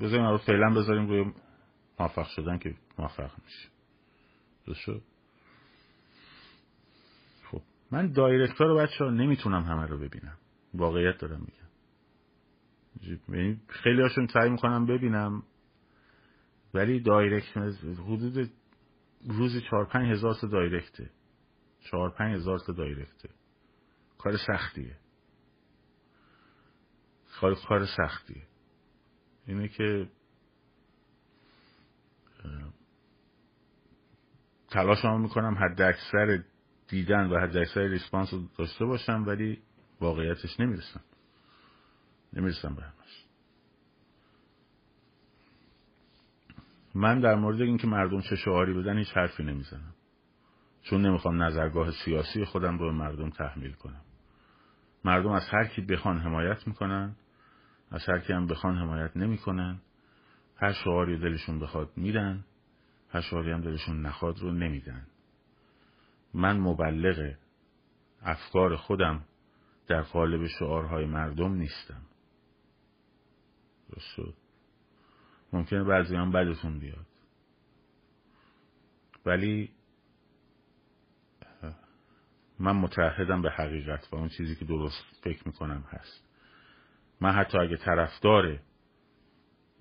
[0.01, 1.33] بذاریم رو فعلا بذاریم روی
[2.01, 3.69] موفق شدن که موفق میشه
[4.67, 5.05] درست
[7.51, 7.61] خب.
[7.91, 10.39] من دایرکتار رو بچه ها نمی‌تونم همه رو ببینم.
[10.75, 11.65] واقعیت دارم میگم.
[13.29, 15.43] یعنی خیلی هاشون سعی می‌کنم ببینم.
[16.75, 17.57] ولی دایرکت
[18.07, 18.51] حدود
[19.29, 21.11] روزی چهار پنج هزار تا دایرکته.
[21.91, 23.29] چهار پنج هزار تا دایرکته.
[24.25, 24.97] کار سختیه.
[27.41, 28.43] کار کار سختیه.
[29.47, 30.09] اینه که
[34.69, 36.45] تلاش هم می‌کنم حد اکثر
[36.89, 39.63] دیدن و حد اکثر ریسپانس رو داشته باشم ولی
[40.01, 41.05] واقعیتش نمی‌رسم.
[42.33, 43.25] نمی‌رسم به همش.
[46.95, 49.95] من در مورد اینکه مردم چه شعاری بدن هیچ حرفی نمی‌زنم.
[50.83, 54.05] چون نمی‌خوام نظرگاه سیاسی خودم رو به مردم تحمیل کنم.
[55.05, 57.17] مردم از هر کی بخوان حمایت می‌کنن
[57.91, 59.81] از هر کی هم بخوان حمایت نمی‌کنن
[60.57, 62.45] هر شعاری دلشون بخواد میدن
[63.09, 65.07] هر شعاری هم دلشون نخواد رو نمیدن.
[66.35, 67.35] من مبلغ
[68.23, 69.25] افکار خودم
[69.87, 72.03] در قالب شعارهای مردم نیستم.
[73.89, 74.37] درست
[75.53, 77.07] ممکنه بعضی هم بدتون بیاد.
[79.27, 79.74] ولی
[82.59, 86.25] من متحدم به حقیقت و اون چیزی که درست فکر می‌کنم هست.
[87.21, 88.59] من حتی اگه طرفدار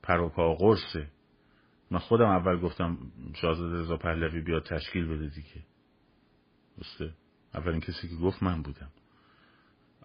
[0.04, 1.08] پروپا قرصه
[1.92, 2.98] من خودم اول گفتم
[3.36, 5.66] شاهزاده رضا پهلوی بیاد تشکیل بده دیگه.
[6.78, 7.14] درسته؟
[7.54, 8.90] اولین کسی که گفت من بودم.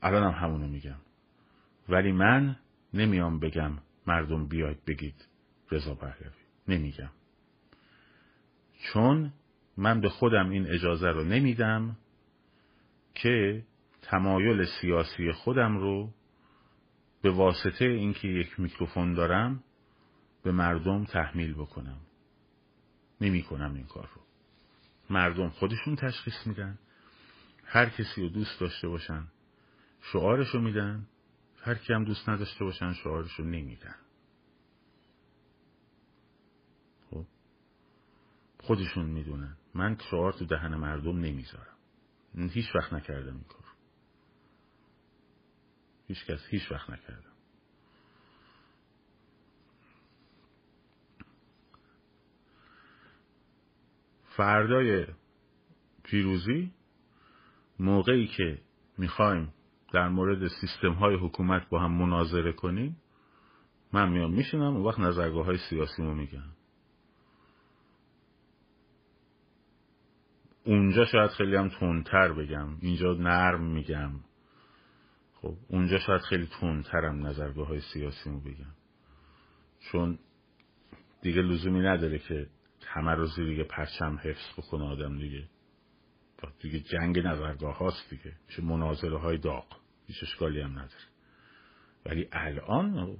[0.02, 0.98] الانم هم همونو میگم.
[1.88, 2.56] ولی من
[2.94, 5.28] نمیام بگم مردم بیاید بگید
[5.70, 6.38] رضا پهلوی.
[6.68, 7.10] نمیگم.
[8.92, 9.32] چون
[9.76, 11.96] من به خودم این اجازه رو نمیدم
[13.22, 13.64] که
[14.02, 16.14] تمایل سیاسی خودم رو
[17.22, 19.64] به واسطه اینکه یک میکروفون دارم
[20.42, 22.00] به مردم تحمیل بکنم.
[23.20, 24.22] نمی کنم این کار رو.
[25.10, 26.78] مردم خودشون تشخیص میدن.
[27.64, 29.24] هر کسی رو دوست داشته باشن
[30.00, 31.06] شعارش رو میدن.
[31.62, 33.94] هر کی هم دوست نداشته باشن شعارش رو نمیدن.
[37.10, 37.24] خب؟
[38.60, 39.56] خودشون می‌دونن.
[39.74, 41.77] من شعار تو دهن مردم نمی‌ذارم.
[42.46, 43.64] هیچ وقت نکردم این کار.
[46.08, 47.32] هیچ کس هیچ وقت نکردم.
[54.36, 55.06] فردای
[56.02, 56.72] پیروزی
[57.78, 58.62] موقعی که
[58.98, 59.54] می‌خوایم
[59.92, 62.96] در مورد سیستم های حکومت با هم مناظره کنیم
[63.92, 66.57] من میام میشینم و وقت نظرگاه های سیاسی رو میگم.
[70.68, 72.78] اونجا شاید خیلی هم تونتر بگم.
[72.80, 74.10] اینجا نرم میگم.
[75.34, 78.74] خب اونجا شاید خیلی تونترم نظرگاه های سیاسی رو بگم.
[79.80, 80.18] چون
[81.22, 82.46] دیگه لزومی نداره که
[82.86, 85.48] همه رو زیر پرچم حفظ بکنه آدم دیگه.
[86.60, 88.32] دیگه جنگ نظرگاه هاست دیگه.
[88.48, 89.66] میشه مناظره های داغ.
[90.06, 91.04] هیچ اشکالی هم نداره.
[92.06, 93.16] ولی الان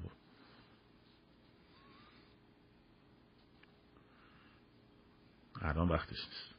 [5.63, 6.58] الان وقتش نیست.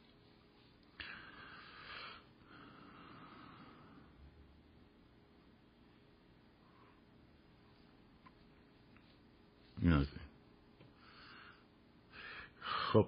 [12.60, 13.06] خب.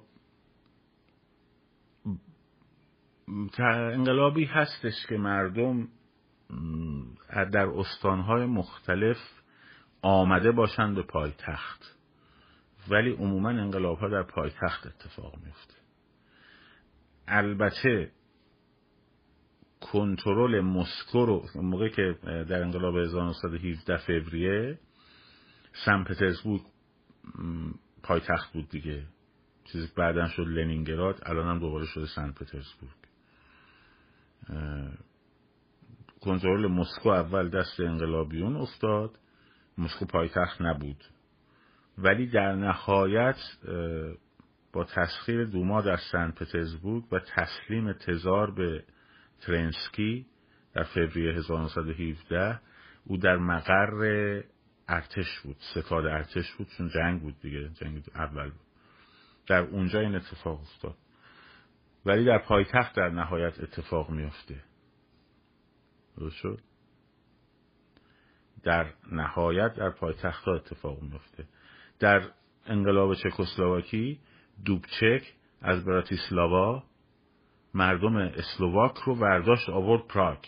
[3.58, 5.88] انقلابی هستش که مردم
[7.52, 9.16] در استانهای مختلف
[10.02, 11.96] آمده باشند به پایتخت.
[12.88, 15.74] ولی عموما انقلاب ها در پایتخت اتفاق میفته
[17.28, 18.10] البته
[19.80, 24.78] کنترل مسکو رو موقعی که در انقلاب 1917 فوریه
[25.72, 26.60] سن پترزبورگ
[28.02, 29.06] پایتخت بود دیگه.
[29.64, 32.92] چیزی بعدا شد لنینگراد الان هم دوباره شده سن پترزبورگ.
[36.20, 39.18] کنترل مسکو اول دست انقلابیون افتاد.
[39.78, 41.04] مسکو پایتخت نبود.
[41.98, 43.38] ولی در نهایت
[44.72, 48.84] با تسخیر دوما در سن پترزبورگ و تسلیم تزار به
[49.40, 50.26] ترنسکی
[50.74, 52.60] در فوریه 1917
[53.04, 54.42] او در مقر
[54.92, 58.66] ارتش بود ستاد ارتش بود چون جنگ بود دیگه جنگ اول بود.
[59.46, 60.96] در اونجا این اتفاق افتاد.
[62.06, 64.62] ولی در پایتخت در نهایت اتفاق میافته.
[66.16, 66.58] درست شد؟
[68.62, 71.44] در نهایت در پایتخت ها اتفاق میفته
[71.98, 72.30] در
[72.66, 74.20] انقلاب چکسلواکی
[74.64, 76.82] دوبچک از براتیسلاوا
[77.74, 80.38] مردم اسلوواک رو برداشت آورد پراگ.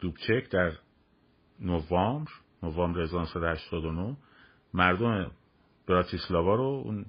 [0.00, 0.72] دوبچک در
[1.60, 2.30] نوامبر
[2.62, 4.16] نوامبر 1989
[4.74, 5.30] مردم
[5.86, 7.06] براتیسلاوا رو اون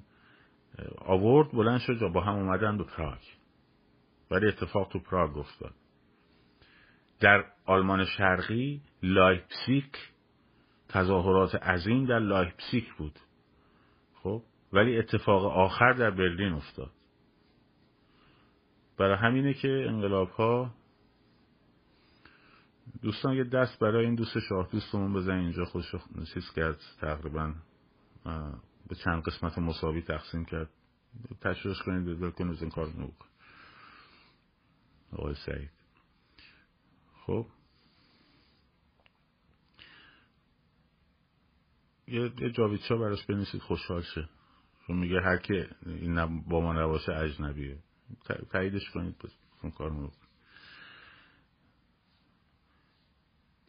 [0.97, 3.19] آورد بلند شد با هم اومدن به پراگ.
[4.31, 5.73] ولی اتفاق تو پراگ افتاد.
[7.19, 9.97] در آلمان شرقی لایپسیک
[10.89, 13.19] تظاهرات عظیم در لایپسیک بود.
[14.13, 16.91] خب ولی اتفاق آخر در برلین افتاد.
[18.97, 20.71] برای همینه که انقلاب ها
[23.01, 25.95] دوستان یه دست برای این دوست شاه دوستمون بزن اینجا خودش
[26.33, 27.53] چیز کرد تقریبا
[28.87, 30.69] به چند قسمت مساوی تقسیم کرد.
[31.41, 33.13] تشویش کنید دل کنید این کار نوک
[35.11, 35.71] آقای سعید.
[37.25, 37.45] خب.
[42.07, 44.29] یه, جاویدشا براش بنویسید خوشحال شه.
[44.87, 47.77] چون میگه هر که این با ما نباشه اجنبیه.
[48.51, 49.31] تاییدش کنید بس
[49.63, 50.11] اون کار رو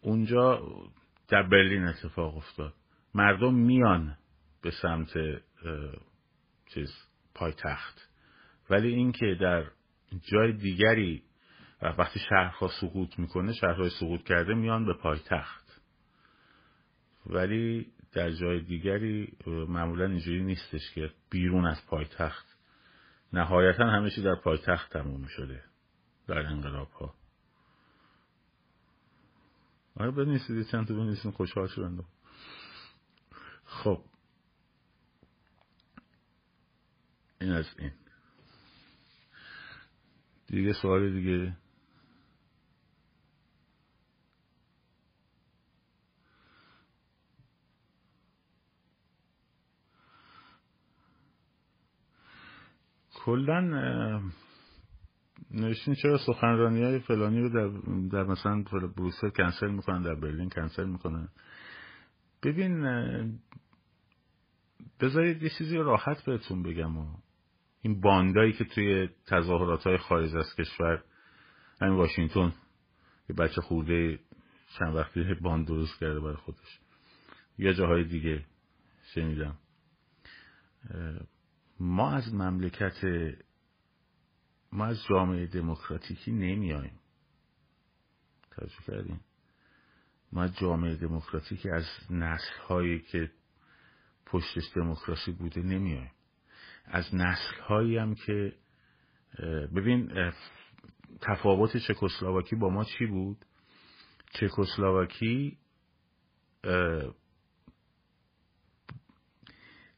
[0.00, 0.62] اونجا
[1.28, 2.74] در برلین اتفاق افتاد.
[3.14, 4.16] مردم میان
[4.62, 5.12] به سمت
[6.74, 6.90] چیز
[7.34, 8.08] پایتخت.
[8.70, 9.64] ولی اینکه در
[10.32, 11.22] جای دیگری
[11.82, 15.80] وقتی شهرها سقوط می‌کنه شهرهای سقوط کرده میان به پایتخت.
[17.26, 22.46] ولی در جای دیگری معمولا اینجوری نیستش که بیرون از پایتخت.
[23.32, 25.62] نهایتا همه در پایتخت تموم شده.
[26.28, 27.14] در انقلاب ها
[30.00, 31.98] آره بنویسید چند تا بنویسید خوشحال شدن
[33.64, 34.04] خب.
[37.40, 37.92] این از این.
[40.46, 41.56] دیگه سوال دیگه.
[53.14, 53.60] کلا
[55.50, 57.68] نوشتین چرا سخنرانی های فلانی رو در,
[58.08, 58.62] در مثلا
[58.96, 61.28] بروسل کنسل می‌کنن در برلین کنسل می‌کنن؟
[62.42, 62.82] ببین
[65.00, 67.06] بذارید یه چیزی راحت بهتون بگم و
[67.82, 71.02] این باندایی که توی تظاهرات های خارج از کشور
[71.80, 72.52] همین واشنگتن
[73.28, 74.18] یه بچه خورده
[74.78, 76.80] چند وقتی باند درست کرده برای خودش.
[77.58, 78.44] یا جاهای دیگه
[79.14, 79.58] شنیدم.
[81.80, 83.04] ما از مملکت
[84.72, 87.00] ما از جامعه دموکراتیکی نمیایم
[88.50, 89.20] توجه کردیم
[90.32, 93.30] ما جامعه دموکراتیکی از نسل هایی که
[94.26, 96.10] پشتش دموکراسی بوده نمیایم
[96.84, 98.52] از نسل هایی هم که
[99.76, 100.32] ببین
[101.20, 103.44] تفاوت چکسلواکی با ما چی بود؟
[104.30, 105.58] چکسلواکی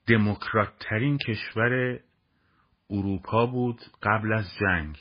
[0.07, 2.01] دموکرات ترین کشور
[2.93, 4.99] اروپا بود قبل از جنگ.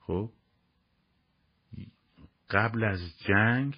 [0.00, 0.30] خب؟
[2.50, 3.76] قبل از جنگ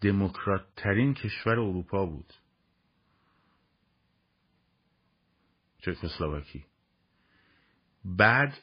[0.00, 2.32] دموکرات ترین کشور اروپا بود.
[5.78, 6.64] چکسلواکی
[8.04, 8.54] بعد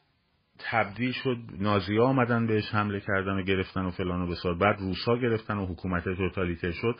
[0.59, 4.57] تبدیل شد نازی آمدن بهش حمله کردن و گرفتن و فلان و بسار.
[4.57, 6.99] بعد روسا گرفتن و حکومت توتالیته شد.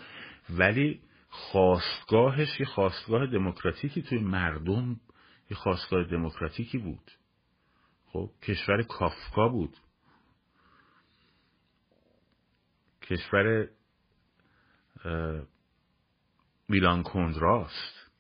[0.50, 5.00] ولی خواستگاهش یه خواستگاه دموکراتیکی توی مردم
[5.50, 7.12] یه خواستگاه دموکراتیکی بود.
[8.06, 9.78] خب کشور کافکا بود.
[13.02, 13.70] کشور
[16.70, 18.12] میلان کندراست.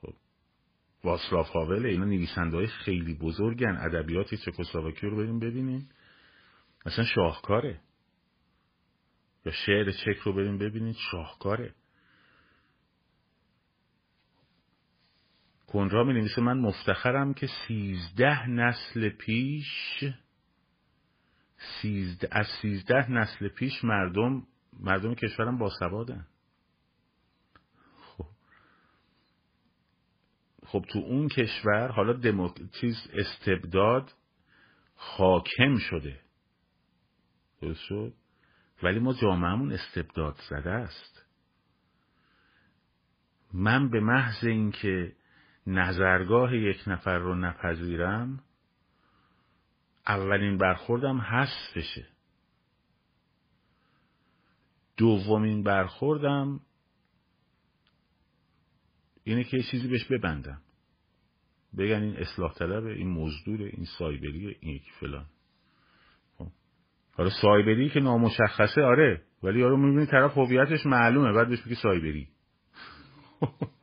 [0.00, 0.14] خب
[1.04, 3.76] واسلاف هاوله اینا نویسنده های خیلی بزرگن.
[3.76, 5.88] ادبیات چکسلواکی رو بریم ببینین
[6.86, 7.80] مثلا شاهکاره.
[9.44, 11.74] یا شعر چک رو بریم ببینید شاهکاره.
[15.72, 20.04] کنرا می نویسه من مفتخرم که سیزده نسل پیش
[21.82, 24.46] سیزده از سیزده نسل پیش مردم
[24.80, 26.26] مردم کشورم باسوادن
[28.00, 28.26] خب.
[30.66, 32.48] خب تو اون کشور حالا.
[32.80, 34.12] چیز استبداد
[34.94, 36.20] حاکم شده.
[37.60, 38.14] درست شد؟
[38.82, 41.26] ولی ما جامعهمون استبداد زده است.
[43.54, 45.16] من به محض اینکه
[45.66, 48.42] نظرگاه یک نفر رو نپذیرم
[50.06, 52.06] اولین برخوردم حذفشه.
[54.96, 56.60] دومین برخوردم
[59.24, 60.62] اینه که چیزی بهش ببندم.
[61.78, 65.26] بگن این اصلاح طلبه این مزدور این سایبریه این یکی فلان.
[66.38, 66.48] خب.
[67.12, 69.22] حالا سایبری که نامشخصه آره.
[69.42, 72.28] ولی یارو می‌بینی طرف هویتش معلومه بعد بهش بگی سایبری.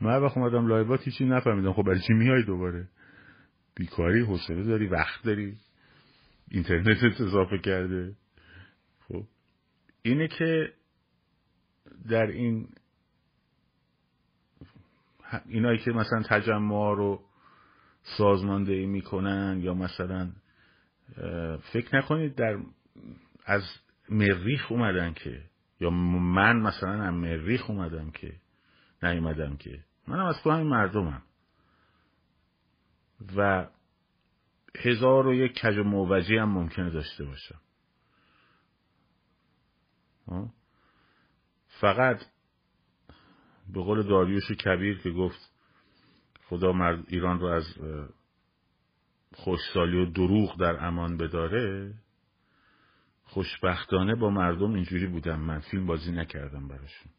[0.00, 1.72] من وقت اومدم لایبات هیچی نفهمیدم.
[1.72, 2.88] خب برای چی میای دوباره؟
[3.76, 5.56] بیکاری حوصله داری وقت داری.
[6.50, 8.16] اینترنت اضافه کرده.
[9.08, 9.24] خب.
[10.02, 10.72] اینه که
[12.08, 12.68] در این
[15.46, 17.24] اینایی که مثلا تجمع رو
[18.02, 20.32] سازماندهی می‌کنن یا مثلا
[21.72, 22.58] فکر نکنید در
[23.46, 23.62] از
[24.08, 25.42] مریخ اومدن که
[25.80, 28.32] یا من مثلا از مریخ اومدم که
[29.02, 29.84] نیومدم که.
[30.08, 31.22] منم از تو همین مردمم.
[33.36, 33.66] و
[34.76, 37.60] هزار و یک کج و موجی هم ممکنه داشته باشم.
[41.80, 42.24] فقط
[43.72, 45.52] به قول داریوش کبیر که گفت
[46.44, 47.64] خدا مرد ایران رو از
[49.34, 51.94] خوشسالی و دروغ در امان بداره
[53.24, 55.40] خوشبختانه با مردم اینجوری بودم.
[55.40, 57.12] من فیلم بازی نکردم براشون.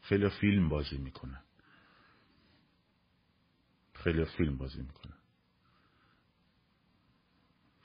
[0.00, 1.42] خیلی فیلم بازی می‌کنن.
[4.04, 5.16] خیلی فیلم بازی می‌کنن.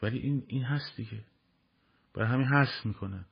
[0.01, 1.23] ولی این این هست دیگه.
[2.13, 3.25] برای همین هست می‌کنن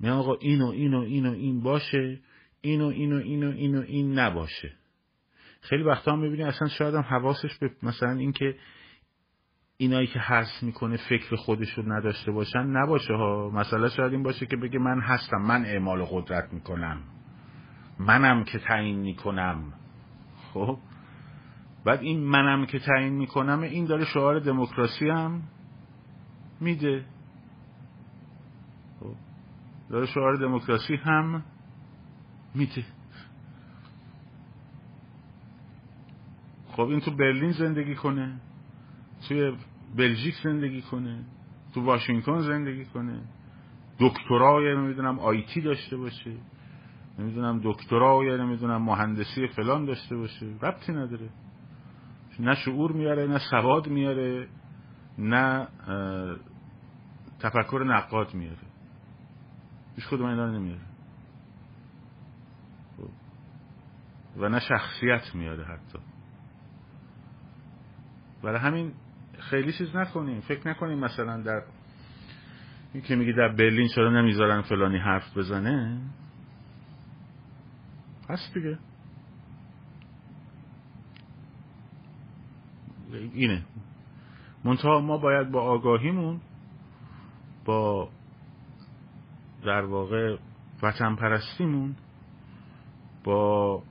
[0.00, 2.20] میگن آقا اینو اینو اینو این باشه.
[2.60, 4.72] اینو اینو اینو اینو این نباشه.
[5.60, 8.58] خیلی وقتا هم می‌بینی اصلا شاید هم حواسش به مثلا اینکه
[9.76, 13.50] اینایی که هست می‌کنه فکر خودش رو نداشته باشن نباشه ها.
[13.54, 17.02] مثلا شاید این باشه که بگه من هستم من اعمال قدرت می‌کنم.
[17.98, 19.72] منم که تعیین می‌کنم.
[20.52, 20.78] خب؟
[21.84, 25.42] بعد این منم که تعیین می‌کنم این داره شعار دموکراسی هم
[26.60, 27.04] میده.
[29.00, 29.14] خب.
[29.90, 31.44] داره شعار دموکراسی هم
[32.54, 32.84] میده.
[36.68, 38.40] خب این تو برلین زندگی کنه
[39.28, 39.52] توی
[39.96, 41.24] بلژیک زندگی کنه
[41.74, 43.20] تو واشنگتن زندگی کنه.
[44.00, 46.32] دکترای نمی‌دونم آیتی داشته باشه
[47.18, 50.46] نمی‌دونم دکترای نمی‌دونم مهندسی فلان داشته باشه.
[50.62, 51.30] ربطی نداره.
[52.40, 54.48] نه شعور میاره نه سواد میاره
[55.18, 55.68] نه
[57.40, 58.58] تفکر نقاد میاره.
[59.96, 60.80] هیچ کدوم اینا رو نمیاره.
[64.36, 65.98] و نه شخصیت میاره حتی.
[68.42, 68.92] برای همین
[69.38, 70.40] خیلی چیز نکنیم.
[70.40, 71.62] فکر نکنیم مثلا در
[72.92, 76.00] این که میگی در برلین چرا نمی‌ذارن فلانی حرف بزنه؟
[78.28, 78.78] هست دیگه.
[83.34, 83.62] اینه.
[84.64, 86.40] منتها ما باید با آگاهیمون
[87.64, 88.08] با
[89.64, 90.36] در واقع
[90.82, 91.96] وطن پرستیمون
[93.24, 93.82] با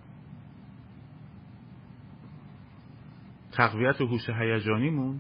[3.52, 5.20] تقویت هوش هیجانیمون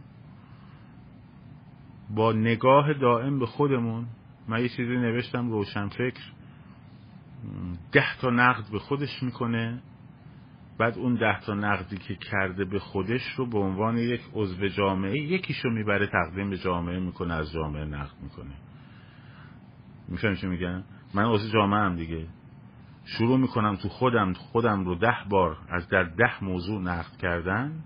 [2.15, 4.07] با نگاه دائم به خودمون
[4.47, 6.21] من یه چیزی نوشتم روشن فکر
[7.91, 9.81] ده تا نقد به خودش می‌کنه.
[10.79, 15.17] بعد اون ده تا نقدی که کرده به خودش رو به عنوان یک عضو جامعه
[15.17, 18.55] یکیشو می‌بره تقدیم به جامعه می‌کنه از جامعه نقد می‌کنه.
[20.07, 20.83] میفهم چی میگم؟
[21.13, 22.27] من عضو جامعه هم دیگه.
[23.05, 27.83] شروع می‌کنم تو خودم خودم رو ده بار از در ده موضوع نقد کردن.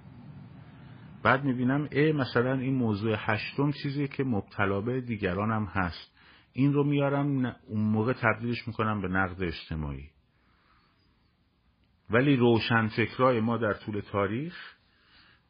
[1.24, 6.14] بعد می‌بینم ای مثلا این موضوع هشتم چیزی که مبتلا به دیگران هم هست.
[6.54, 10.13] این رو میارم اون موقع تبدیلش می‌کنم به نقد اجتماعی.
[12.10, 14.74] ولی روشن فکرای ما در طول تاریخ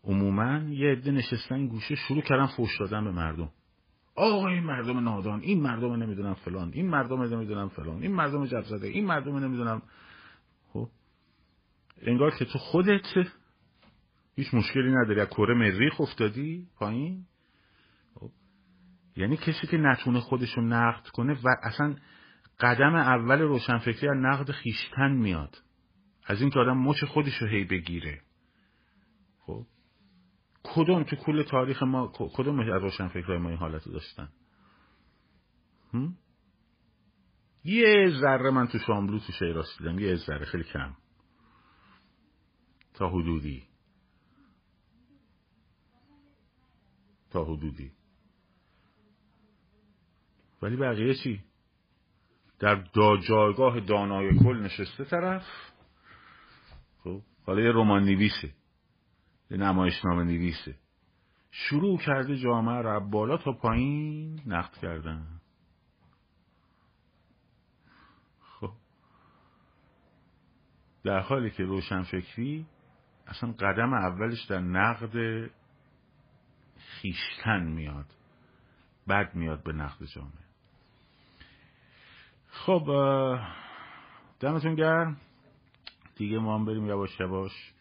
[0.04, 3.50] عموما یه عده نشستن گوشه شروع کردن فوش دادن به مردم.
[4.16, 8.62] آقا این مردم نادان این مردم نمی‌دونم فلان این مردم نمی‌دونم فلان این مردم جب
[8.62, 9.82] زده این مردم نمی‌دونم.
[10.74, 10.90] خب
[12.02, 13.08] انگار که تو خودت
[14.36, 15.20] هیچ مشکلی نداری.
[15.20, 17.26] از کره مریخ افتادی پایین.
[18.16, 18.30] خب.
[19.18, 21.96] یعنی کسی که نتونه خودشو نقد کنه و اصلا
[22.60, 25.58] قدم اول روشنفکری از نقد خیشتن میاد.
[26.26, 28.22] از این که آدم مچ خودشو هی بگیره.
[29.40, 29.66] خب؟
[30.64, 34.30] کدوم تو کل تاریخ ما کدوم از روشنفکرهای ما این حالت داشتن؟
[37.64, 40.94] یه ذره من تو شاملو تو شیراز دیدم یه ذره خیلی کم.
[42.94, 43.64] تا حدودی.
[47.32, 47.92] تا حدودی.
[50.62, 51.44] ولی بقیه چی؟
[52.60, 55.73] در دا جایگاه دانای کل نشسته طرف.
[57.04, 58.54] خب؟ حالا یه رمان نویسه
[59.52, 60.76] یه نمایشنامه نویسه
[61.52, 65.28] شروع کرده جامعه را بالا تا پایین نقد کردن.
[68.40, 68.72] خب.
[71.04, 72.66] در حالی که روشنفکری
[73.28, 75.50] اصلا قدم اولش در نقد
[76.78, 78.06] خیشتن میاد.
[79.08, 80.44] بعد میاد به نقد جامعه.
[82.50, 82.86] خب
[84.40, 85.18] دمتون گرم.
[86.16, 87.74] دیگه ما هم بریم یواش یواش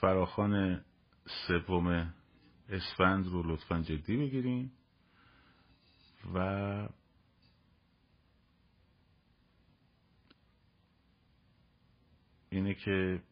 [0.00, 0.84] فراخان
[1.26, 2.14] سوم
[2.68, 4.72] اسفند رو لطفا جدی بگیریم
[6.34, 6.38] و
[12.50, 13.22] اینه که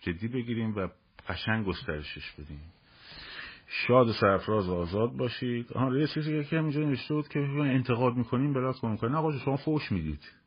[0.00, 0.88] جدی بگیریم و
[1.28, 2.72] قشنگ گسترشش بدیم.
[3.66, 5.72] شاد و سرفراز و آزاد باشید.
[5.72, 10.41] آها یه چیزی که همینجا نوشته بود که انتقاد می‌کنیم بلاک نه شما فوش می‌دید.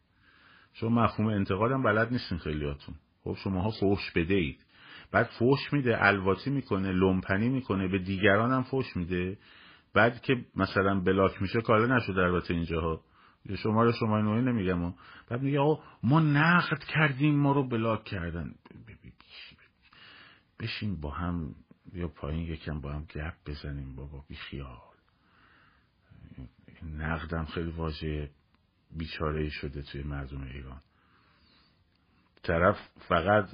[0.76, 2.96] شما مفهوم انتقاد هم بلد نیستین خیلیاتون.
[3.24, 4.60] خب شما ها فوش بدهید
[5.12, 9.38] بعد فوش میده الواتی می‌کنه لومپنی می‌کنه به دیگران هم فوش میده.
[9.94, 13.02] بعد که مثلا بلاک میشه کار نشده البته اینجاها.
[13.58, 14.94] شما رو شما نوعی نمیگم.
[15.30, 18.56] بعد میگه آقا ما نقد کردیم ما رو بلاک کردن.
[20.60, 21.56] بشین با هم
[21.94, 24.78] یا پایین یکم با هم گپ بزنیم بابا بی خیال
[26.98, 28.30] نقدم خیلی واژه
[28.96, 30.82] بیچاره شده توی مردم ایران.
[32.44, 32.78] طرف
[33.10, 33.50] فقط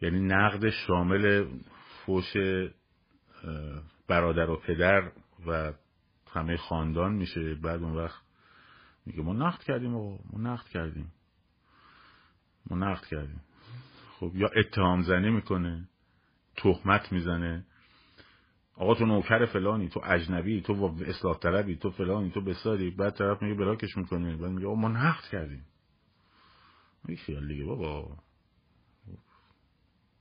[0.00, 1.46] یعنی نقد شامل
[2.06, 2.36] فوش
[4.08, 5.12] برادر و پدر
[5.46, 5.72] و
[6.32, 7.54] همه خاندان میشه.
[7.54, 8.20] بعد اون وقت
[9.06, 11.12] میگه ما نقد کردیم و ما نقد کردیم.
[12.70, 13.40] ما نقد کردیم.
[14.10, 15.88] خب یا اتهام زنی می‌کنه
[16.56, 17.64] تهمت می‌زنه.
[18.76, 22.90] آقا تو نوکر فلانی تو اجنبی تو اصلاح طلبی تو فلانی تو بساری.
[22.90, 25.64] بعد طرف میگه بلاکش می‌کنه بعد میگه ما نقد کردیم.
[27.08, 28.16] این خیال دیگه بابا.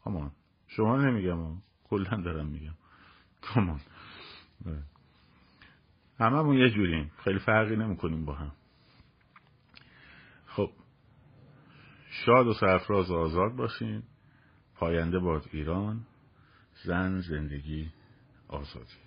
[0.04, 0.32] کامان
[0.68, 2.74] شما نمیگم کلا دارم میگم.
[3.42, 3.82] کامان
[6.20, 7.12] همه یه جوریم.
[7.24, 8.52] خیلی فرقی نمی‌کنیم با هم.
[10.46, 10.70] خب.
[12.10, 14.04] شاد و سرفراز و آزاد باشین.
[14.76, 16.06] پاینده باد ایران.
[16.86, 17.92] زن زندگی
[18.54, 19.03] آزادی.